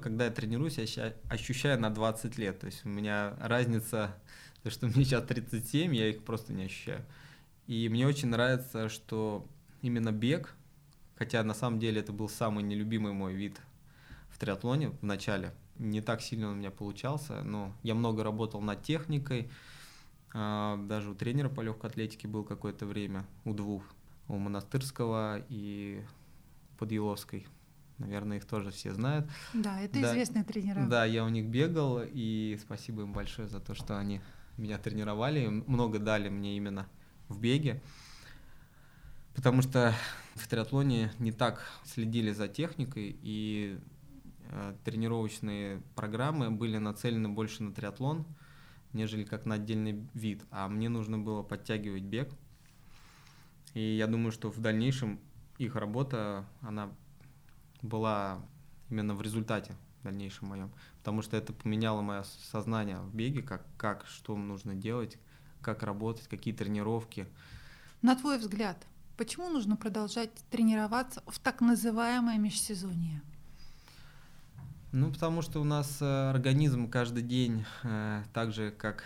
Когда 0.01 0.25
я 0.25 0.33
тренируюсь, 0.33 0.79
я 0.79 1.15
ощущаю 1.31 1.79
на 1.79 1.91
20 1.91 2.37
лет. 2.37 2.59
То 2.59 2.67
есть 2.67 2.85
у 2.85 2.89
меня 2.89 3.37
разница, 3.39 4.17
то, 4.65 4.71
что 4.71 4.89
мне 4.89 5.05
сейчас 5.05 5.23
37, 5.23 5.95
я 5.95 6.11
их 6.11 6.25
просто 6.25 6.53
не 6.53 6.65
ощущаю. 6.65 7.05
И 7.69 7.89
мне 7.89 8.09
очень 8.09 8.27
нравится, 8.27 8.89
что 8.89 9.47
именно 9.83 10.11
бег, 10.11 10.53
хотя 11.15 11.45
на 11.45 11.55
самом 11.55 11.79
деле 11.79 12.01
это 12.01 12.13
был 12.13 12.29
самый 12.29 12.65
нелюбимый 12.65 13.13
мой 13.13 13.35
вид 13.35 13.61
в 14.31 14.39
триатлоне 14.39 14.89
в 15.01 15.05
начале, 15.05 15.55
не 15.79 16.01
так 16.01 16.23
сильно 16.23 16.49
он 16.49 16.55
у 16.55 16.57
меня 16.57 16.73
получался, 16.73 17.45
но 17.45 17.73
я 17.85 17.95
много 17.95 18.25
работал 18.25 18.61
над 18.61 18.83
техникой, 18.83 19.49
даже 20.33 21.11
у 21.11 21.15
тренера 21.15 21.49
по 21.49 21.61
легкой 21.61 21.91
атлетике 21.91 22.29
был 22.29 22.45
какое-то 22.45 22.87
время, 22.87 23.27
у 23.45 23.53
двух, 23.53 23.83
у 24.29 24.39
Монастырского 24.39 25.45
и 25.49 26.03
Подъеловской. 26.79 27.47
Наверное, 27.99 28.39
их 28.39 28.47
тоже 28.47 28.71
все 28.71 28.95
знают. 28.95 29.29
Да, 29.53 29.81
это 29.81 30.01
да, 30.01 30.11
известные 30.13 30.45
тренера. 30.45 30.87
Да, 30.87 31.05
я 31.05 31.25
у 31.25 31.29
них 31.29 31.47
бегал, 31.47 32.01
и 32.03 32.59
спасибо 32.61 33.03
им 33.03 33.13
большое 33.13 33.49
за 33.49 33.61
то, 33.61 33.75
что 33.75 33.99
они 33.99 34.21
меня 34.57 34.79
тренировали, 34.79 35.47
много 35.47 35.99
дали 35.99 36.29
мне 36.29 36.57
именно 36.57 36.89
в 37.29 37.39
беге. 37.39 37.83
Потому 39.35 39.63
что 39.63 39.95
в 40.35 40.49
триатлоне 40.49 41.13
не 41.19 41.33
так 41.33 41.65
следили 41.85 42.33
за 42.33 42.49
техникой, 42.49 43.17
и 43.23 43.79
э, 44.51 44.75
тренировочные 44.85 45.83
программы 45.95 46.51
были 46.51 46.79
нацелены 46.79 47.29
больше 47.29 47.63
на 47.63 47.73
триатлон, 47.73 48.27
нежели 48.93 49.25
как 49.25 49.47
на 49.47 49.57
отдельный 49.57 50.07
вид. 50.15 50.43
А 50.51 50.69
мне 50.69 50.89
нужно 50.89 51.19
было 51.19 51.43
подтягивать 51.43 52.03
бег. 52.03 52.31
И 53.75 53.81
я 53.97 54.07
думаю, 54.07 54.33
что 54.33 54.51
в 54.51 54.61
дальнейшем 54.61 55.19
их 55.59 55.77
работа, 55.77 56.47
она 56.61 56.91
была 57.81 58.41
именно 58.91 59.15
в 59.15 59.23
результате 59.23 59.75
в 60.01 60.05
дальнейшем 60.05 60.49
моем. 60.49 60.71
Потому 60.99 61.23
что 61.23 61.37
это 61.37 61.53
поменяло 61.53 62.03
мое 62.03 62.25
сознание 62.51 62.99
в 62.99 63.15
беге, 63.15 63.43
как, 63.43 63.65
как 63.77 64.07
что 64.07 64.37
нужно 64.37 64.75
делать, 64.75 65.17
как 65.61 65.83
работать, 65.83 66.27
какие 66.29 66.53
тренировки. 66.53 67.27
На 68.03 68.17
твой 68.17 68.39
взгляд, 68.39 68.85
почему 69.17 69.49
нужно 69.49 69.77
продолжать 69.77 70.33
тренироваться 70.51 71.23
в 71.27 71.39
так 71.39 71.61
называемое 71.61 72.39
межсезонье? 72.39 73.23
Ну, 74.93 75.11
потому 75.11 75.41
что 75.41 75.59
у 75.59 75.65
нас 75.65 76.03
э, 76.03 76.31
организм 76.31 76.91
каждый 76.91 77.23
день, 77.23 77.65
э, 77.83 78.23
так 78.35 78.53
же 78.53 78.71
как 78.71 79.05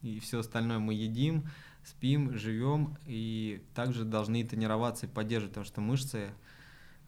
и 0.00 0.20
все 0.20 0.38
остальное, 0.38 0.78
мы 0.78 0.94
едим, 0.94 1.44
спим, 1.84 2.34
живем, 2.34 2.96
и 3.04 3.62
также 3.74 4.06
должны 4.06 4.42
тренироваться 4.44 5.04
и 5.04 5.08
поддерживать, 5.08 5.52
потому 5.52 5.66
что 5.66 5.80
мышцы 5.82 6.30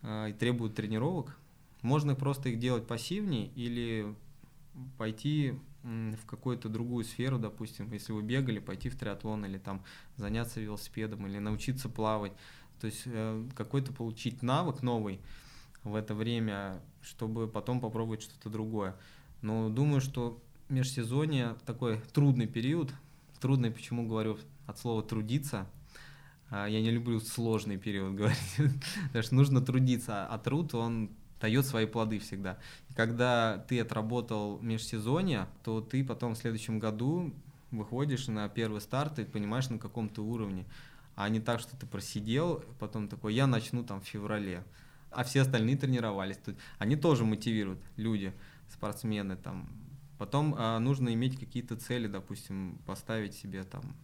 э, 0.03 0.35
требуют 0.39 0.75
тренировок. 0.75 1.35
Можно 1.81 2.15
просто 2.15 2.51
их 2.51 2.59
делать 2.59 2.87
пассивнее 2.87 3.47
или 3.55 4.15
пойти 4.99 5.59
в 5.83 6.27
какую-то 6.27 6.69
другую 6.69 7.05
сферу, 7.05 7.39
допустим, 7.39 7.91
если 7.91 8.13
вы 8.13 8.21
бегали, 8.21 8.59
пойти 8.59 8.91
в 8.91 8.97
триатлон 8.97 9.47
или 9.47 9.57
там 9.57 9.83
заняться 10.17 10.61
велосипедом 10.61 11.27
или 11.27 11.39
научиться 11.39 11.89
плавать. 11.89 12.33
То 12.83 12.87
есть 12.87 13.05
э, 13.07 13.49
какой-то 13.57 13.95
получить 13.95 14.43
навык 14.43 14.83
новый 14.83 15.21
в 15.85 15.95
это 15.95 16.15
время, 16.15 16.81
чтобы 17.03 17.49
потом 17.49 17.81
попробовать 17.81 18.23
что-то 18.23 18.51
другое. 18.51 18.97
Но 19.43 19.69
думаю, 19.69 20.01
что 20.01 20.43
межсезонье 20.69 21.57
такой 21.67 22.01
трудный 22.13 22.47
период. 22.47 22.93
Трудный, 23.41 23.71
почему 23.71 24.07
говорю 24.07 24.39
от 24.67 24.79
слова 24.79 25.03
трудиться. 25.03 25.67
А, 26.51 26.67
я 26.67 26.81
не 26.81 26.91
люблю 26.91 27.21
сложный 27.21 27.79
период 27.79 28.15
говорить, 28.17 28.57
потому 29.07 29.23
что 29.23 29.35
нужно 29.35 29.61
трудиться, 29.61 30.27
а 30.27 30.39
труд, 30.39 30.75
он 30.75 31.11
дает 31.41 31.65
свои 31.65 31.87
плоды 31.87 32.19
всегда. 32.19 32.59
Когда 32.95 33.65
ты 33.69 33.81
отработал 33.81 34.59
межсезонье, 34.61 35.49
то 35.65 35.81
ты 35.81 36.05
потом 36.05 36.35
в 36.35 36.39
следующем 36.39 36.79
году 36.79 37.33
выходишь 37.71 38.27
на 38.29 38.49
первый 38.49 38.81
старт 38.81 39.19
и 39.19 39.25
понимаешь 39.25 39.71
на 39.71 39.79
каком 39.79 40.09
то 40.09 40.23
уровне. 40.23 40.67
А 41.15 41.29
не 41.29 41.41
так, 41.41 41.61
что 41.61 41.77
ты 41.77 41.87
просидел, 41.87 42.65
потом 42.79 43.09
такой, 43.09 43.35
я 43.35 43.47
начну 43.47 43.85
там 43.85 44.01
в 44.01 44.05
феврале. 44.05 44.65
А 45.11 45.25
все 45.25 45.43
остальные 45.43 45.77
тренировались. 45.77 46.37
Тут 46.39 46.57
они 46.79 46.97
тоже 46.97 47.25
мотивируют, 47.25 47.81
люди, 47.97 48.33
спортсмены 48.69 49.37
там. 49.37 49.69
Потом 50.19 50.55
а, 50.59 50.79
нужно 50.79 51.13
иметь 51.15 51.39
какие-то 51.39 51.77
цели, 51.77 52.07
допустим, 52.07 52.79
поставить 52.87 53.35
себе 53.35 53.65
там 53.65 53.97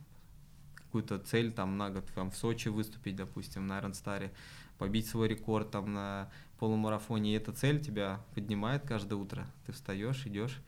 какую-то 0.74 1.18
цель 1.18 1.52
там 1.52 1.76
на 1.76 1.90
год, 1.90 2.06
там 2.14 2.30
в 2.30 2.36
Сочи 2.36 2.68
выступить, 2.68 3.16
допустим, 3.16 3.66
на 3.66 3.78
Iron 3.80 4.30
побить 4.78 5.06
свой 5.06 5.28
рекорд 5.28 5.70
там 5.70 5.92
на 5.92 6.30
полумарафоне, 6.58 7.32
и 7.32 7.36
эта 7.36 7.52
цель 7.52 7.82
тебя 7.82 8.20
поднимает 8.34 8.86
каждое 8.86 9.16
утро. 9.16 9.46
Ты 9.66 9.72
встаешь, 9.72 10.26
идешь 10.26 10.62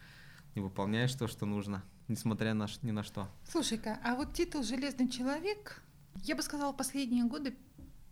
и 0.54 0.60
выполняешь 0.60 1.14
то, 1.14 1.28
что 1.28 1.46
нужно, 1.46 1.82
несмотря 2.08 2.54
на, 2.54 2.66
ни 2.82 2.90
на 2.90 3.02
что. 3.02 3.28
Слушай-ка, 3.50 3.98
а 4.04 4.14
вот 4.16 4.34
титул 4.34 4.62
«Железный 4.62 5.08
человек», 5.08 5.82
я 6.24 6.34
бы 6.36 6.42
сказала, 6.42 6.72
последние 6.72 7.24
годы 7.24 7.56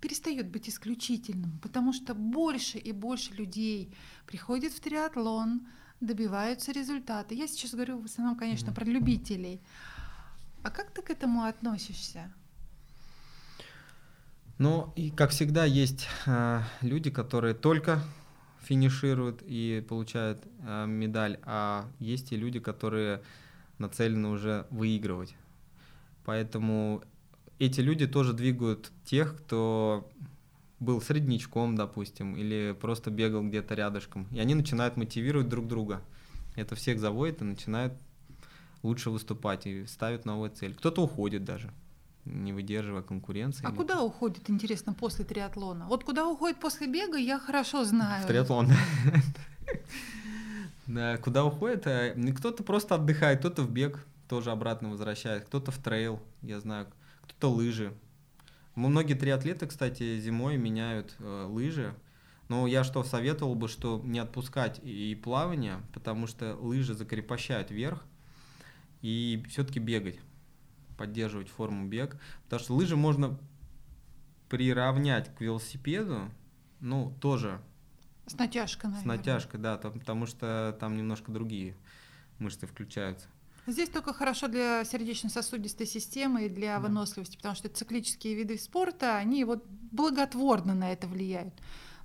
перестает 0.07 0.49
быть 0.49 0.69
исключительным, 0.69 1.59
потому 1.63 1.93
что 1.93 2.15
больше 2.15 2.79
и 2.79 2.93
больше 2.93 3.35
людей 3.35 3.93
приходят 4.27 4.73
в 4.73 4.79
триатлон, 4.81 5.67
добиваются 6.01 6.71
результата. 6.73 7.35
Я 7.35 7.49
сейчас 7.49 7.73
говорю 7.73 7.99
в 7.99 8.05
основном, 8.05 8.37
конечно, 8.37 8.71
mm-hmm. 8.71 8.75
про 8.75 8.85
любителей. 8.85 9.61
А 10.63 10.71
как 10.71 10.93
ты 10.93 11.03
к 11.03 11.11
этому 11.11 11.43
относишься? 11.43 12.33
Ну, 14.59 14.93
и 14.95 15.11
как 15.11 15.31
всегда, 15.31 15.65
есть 15.65 16.07
э, 16.27 16.61
люди, 16.83 17.11
которые 17.11 17.55
только 17.55 18.01
финишируют 18.63 19.43
и 19.43 19.85
получают 19.89 20.47
э, 20.61 20.87
медаль, 20.87 21.41
а 21.43 21.91
есть 21.99 22.33
и 22.33 22.37
люди, 22.37 22.61
которые 22.61 23.23
нацелены 23.79 24.29
уже 24.29 24.67
выигрывать. 24.71 25.35
Поэтому 26.25 27.03
эти 27.59 27.81
люди 27.81 28.07
тоже 28.07 28.33
двигают 28.33 28.93
тех, 29.05 29.37
кто 29.37 30.11
был 30.79 31.01
среднячком, 31.01 31.75
допустим, 31.75 32.37
или 32.37 32.77
просто 32.79 33.11
бегал 33.11 33.43
где-то 33.43 33.75
рядышком. 33.75 34.29
И 34.31 34.39
они 34.39 34.55
начинают 34.55 34.97
мотивировать 34.97 35.49
друг 35.49 35.67
друга. 35.67 36.03
Это 36.55 36.75
всех 36.75 37.01
заводит 37.01 37.41
и 37.41 37.45
начинают 37.45 37.95
лучше 38.83 39.11
выступать 39.11 39.67
и 39.67 39.87
ставят 39.87 40.25
новую 40.25 40.51
цель. 40.51 40.75
Кто-то 40.75 41.03
уходит 41.03 41.45
даже 41.45 41.73
не 42.27 42.53
выдерживая 42.53 43.03
конкуренции. 43.03 43.65
А 43.65 43.73
куда 43.73 44.03
уходит, 44.03 44.51
интересно, 44.51 44.93
после 44.93 45.25
триатлона? 45.25 45.87
Вот 45.87 46.05
куда 46.05 46.27
уходит 46.27 46.59
после 46.59 46.89
бега, 46.89 47.17
я 47.17 47.39
хорошо 47.39 47.85
знаю. 47.85 48.25
В 48.25 48.27
триатлон. 48.27 48.69
Да, 50.87 51.17
куда 51.17 51.45
уходит? 51.45 51.85
Э, 51.89 52.15
кто-то 52.37 52.63
просто 52.63 52.95
отдыхает, 52.95 53.41
кто-то 53.41 53.63
в 53.63 53.71
бег 53.73 54.07
тоже 54.29 54.53
обратно 54.53 54.89
возвращает, 54.89 55.45
кто-то 55.45 55.73
в 55.73 55.79
трейл, 55.79 56.21
я 56.43 56.61
знаю, 56.61 56.87
кто-то 57.27 57.53
лыжи. 57.55 57.93
Многие 58.75 59.15
триатлеты, 59.15 59.67
кстати, 59.67 60.19
зимой 60.21 60.57
меняют 60.57 61.15
э, 61.19 61.47
лыжи. 61.49 61.95
Но 62.49 62.67
я 62.67 62.85
что 62.85 63.03
советовал 63.03 63.55
бы, 63.55 63.67
что 63.69 64.01
не 64.05 64.21
отпускать 64.21 64.79
и 64.85 65.15
плавание, 65.17 65.81
потому 65.93 66.27
что 66.29 66.55
лыжи 66.57 66.95
закрепощают 66.95 67.71
вверх, 67.71 68.05
и 69.03 69.45
все-таки 69.49 69.81
бегать 69.81 70.21
поддерживать 70.97 71.49
форму 71.49 71.87
бег, 71.87 72.17
потому 72.45 72.61
что 72.61 72.75
лыжи 72.75 72.97
можно 72.97 73.39
приравнять 74.49 75.35
к 75.35 75.41
велосипеду, 75.41 76.31
ну, 76.81 77.15
тоже. 77.21 77.61
С 78.27 78.35
натяжкой, 78.35 78.91
наверное. 78.91 79.17
С 79.17 79.19
натяжкой, 79.19 79.61
да, 79.61 79.77
там, 79.77 79.99
потому 79.99 80.27
что 80.27 80.77
там 80.81 80.97
немножко 80.97 81.31
другие 81.31 81.77
мышцы 82.39 82.67
включаются. 82.67 83.29
Здесь 83.67 83.89
только 83.89 84.13
хорошо 84.13 84.47
для 84.47 84.85
сердечно-сосудистой 84.85 85.87
системы 85.87 86.47
и 86.47 86.49
для 86.49 86.77
да. 86.77 86.81
выносливости, 86.81 87.37
потому 87.37 87.57
что 87.57 87.69
циклические 87.69 88.35
виды 88.35 88.59
спорта, 88.59 89.17
они 89.17 89.45
вот 89.45 89.65
благотворно 89.67 90.75
на 90.75 90.93
это 90.93 91.09
влияют. 91.09 91.55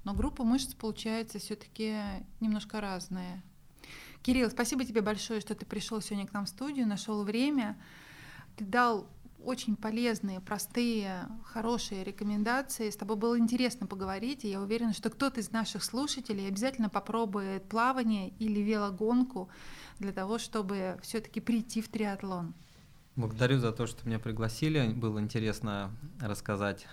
Но 0.04 0.14
группа 0.16 0.44
мышц 0.44 0.74
получается 0.74 1.38
все-таки 1.38 1.96
немножко 2.40 2.82
разная. 2.82 3.44
Кирилл, 4.24 4.50
спасибо 4.50 4.86
тебе 4.86 5.02
большое, 5.02 5.42
что 5.42 5.54
ты 5.54 5.66
пришел 5.66 6.02
сегодня 6.02 6.28
к 6.28 6.34
нам 6.34 6.46
в 6.46 6.50
студию, 6.50 6.88
нашел 6.88 7.24
время. 7.24 7.80
Ты 8.56 8.66
дал 8.66 9.08
очень 9.46 9.76
полезные, 9.76 10.40
простые, 10.40 11.28
хорошие 11.46 12.04
рекомендации. 12.04 12.90
С 12.90 12.96
тобой 12.96 13.16
было 13.18 13.38
интересно 13.38 13.88
поговорить, 13.88 14.46
и 14.46 14.50
я 14.50 14.62
уверена, 14.62 14.94
что 14.94 15.10
кто-то 15.10 15.40
из 15.40 15.52
наших 15.52 15.84
слушателей 15.84 16.48
обязательно 16.48 16.90
попробует 16.90 17.68
плавание 17.68 18.30
или 18.40 18.60
велогонку 18.60 19.50
для 20.00 20.12
того, 20.12 20.38
чтобы 20.38 20.98
все-таки 21.02 21.40
прийти 21.40 21.82
в 21.82 21.90
триатлон. 21.90 22.54
Благодарю 23.16 23.60
за 23.60 23.72
то, 23.72 23.88
что 23.88 24.08
меня 24.08 24.20
пригласили. 24.20 24.88
Было 24.88 25.20
интересно 25.20 25.92
рассказать 26.20 26.88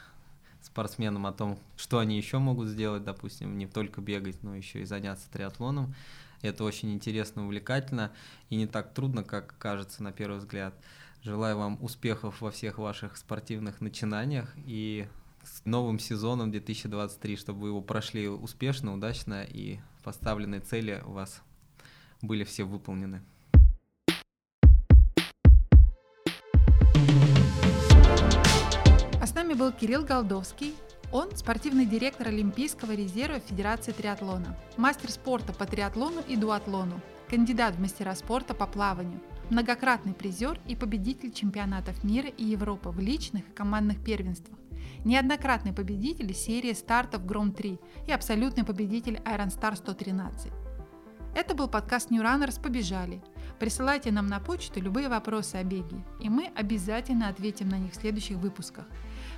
спортсменам 0.62 1.26
о 1.26 1.32
том, 1.32 1.58
что 1.76 1.98
они 1.98 2.16
еще 2.16 2.38
могут 2.38 2.68
сделать, 2.68 3.04
допустим, 3.04 3.56
не 3.56 3.66
только 3.66 4.00
бегать, 4.00 4.42
но 4.42 4.56
еще 4.56 4.80
и 4.80 4.84
заняться 4.84 5.30
триатлоном. 5.30 5.94
Это 6.42 6.64
очень 6.64 6.92
интересно, 6.92 7.44
увлекательно 7.44 8.12
и 8.48 8.56
не 8.56 8.66
так 8.66 8.94
трудно, 8.94 9.24
как 9.24 9.56
кажется 9.58 10.02
на 10.02 10.12
первый 10.12 10.38
взгляд. 10.38 10.74
Желаю 11.22 11.58
вам 11.58 11.78
успехов 11.80 12.40
во 12.40 12.52
всех 12.52 12.78
ваших 12.78 13.16
спортивных 13.16 13.80
начинаниях 13.80 14.54
и 14.56 15.08
с 15.42 15.64
новым 15.64 15.98
сезоном 15.98 16.52
2023, 16.52 17.36
чтобы 17.36 17.60
вы 17.62 17.68
его 17.68 17.80
прошли 17.80 18.28
успешно, 18.28 18.94
удачно 18.94 19.42
и 19.42 19.80
поставленные 20.04 20.60
цели 20.60 21.02
у 21.04 21.10
вас 21.10 21.42
были 22.22 22.44
все 22.44 22.62
выполнены. 22.62 23.22
А 29.20 29.26
с 29.26 29.34
нами 29.34 29.54
был 29.54 29.72
Кирилл 29.72 30.04
Голдовский. 30.04 30.74
Он 31.10 31.34
спортивный 31.36 31.86
директор 31.86 32.28
Олимпийского 32.28 32.92
резерва 32.92 33.40
Федерации 33.40 33.92
триатлона, 33.92 34.56
мастер 34.76 35.10
спорта 35.10 35.52
по 35.52 35.66
триатлону 35.66 36.20
и 36.28 36.36
дуатлону, 36.36 37.00
кандидат 37.28 37.74
в 37.74 37.80
мастера 37.80 38.14
спорта 38.14 38.54
по 38.54 38.66
плаванию, 38.66 39.20
многократный 39.50 40.14
призер 40.14 40.60
и 40.66 40.76
победитель 40.76 41.32
чемпионатов 41.32 42.04
мира 42.04 42.28
и 42.28 42.44
Европы 42.44 42.90
в 42.90 42.98
личных 42.98 43.48
и 43.48 43.52
командных 43.52 44.02
первенствах, 44.02 44.58
неоднократный 45.04 45.72
победитель 45.72 46.34
серии 46.34 46.72
стартов 46.72 47.24
Гром-3 47.24 47.80
и 48.06 48.12
абсолютный 48.12 48.64
победитель 48.64 49.20
Iron 49.24 49.48
Star 49.48 49.76
113. 49.76 50.52
Это 51.34 51.54
был 51.54 51.68
подкаст 51.68 52.10
New 52.10 52.22
Runners 52.22 52.60
«Побежали». 52.60 53.22
Присылайте 53.58 54.12
нам 54.12 54.26
на 54.26 54.40
почту 54.40 54.80
любые 54.80 55.08
вопросы 55.08 55.56
о 55.56 55.64
беге, 55.64 56.04
и 56.20 56.28
мы 56.28 56.50
обязательно 56.54 57.28
ответим 57.28 57.68
на 57.68 57.78
них 57.78 57.92
в 57.92 57.96
следующих 57.96 58.36
выпусках. 58.36 58.86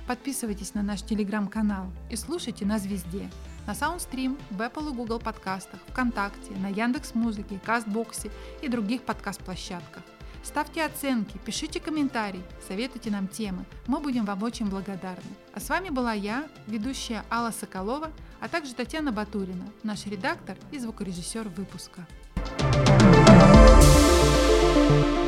Подписывайтесь 0.07 0.73
на 0.73 0.83
наш 0.83 1.01
телеграм-канал 1.01 1.91
и 2.09 2.15
слушайте 2.15 2.65
нас 2.65 2.85
везде. 2.85 3.29
На 3.67 3.71
Soundstream, 3.71 4.39
в 4.49 4.61
Apple 4.61 4.91
и 4.91 4.95
Google 4.95 5.19
подкастах, 5.19 5.79
ВКонтакте, 5.89 6.51
на 6.55 6.67
Яндекс 6.67 7.13
Музыке, 7.13 7.59
Кастбоксе 7.65 8.31
и 8.61 8.67
других 8.67 9.03
подкаст-площадках. 9.03 10.03
Ставьте 10.43 10.83
оценки, 10.83 11.37
пишите 11.45 11.79
комментарии, 11.79 12.41
советуйте 12.67 13.11
нам 13.11 13.27
темы. 13.27 13.65
Мы 13.85 13.99
будем 13.99 14.25
вам 14.25 14.41
очень 14.41 14.65
благодарны. 14.67 15.29
А 15.53 15.59
с 15.59 15.69
вами 15.69 15.89
была 15.89 16.13
я, 16.13 16.47
ведущая 16.65 17.23
Алла 17.29 17.51
Соколова, 17.51 18.11
а 18.39 18.47
также 18.47 18.73
Татьяна 18.73 19.11
Батурина, 19.11 19.65
наш 19.83 20.07
редактор 20.07 20.57
и 20.71 20.79
звукорежиссер 20.79 21.47
выпуска. 21.49 22.07
thank 24.83 25.05
you 25.05 25.20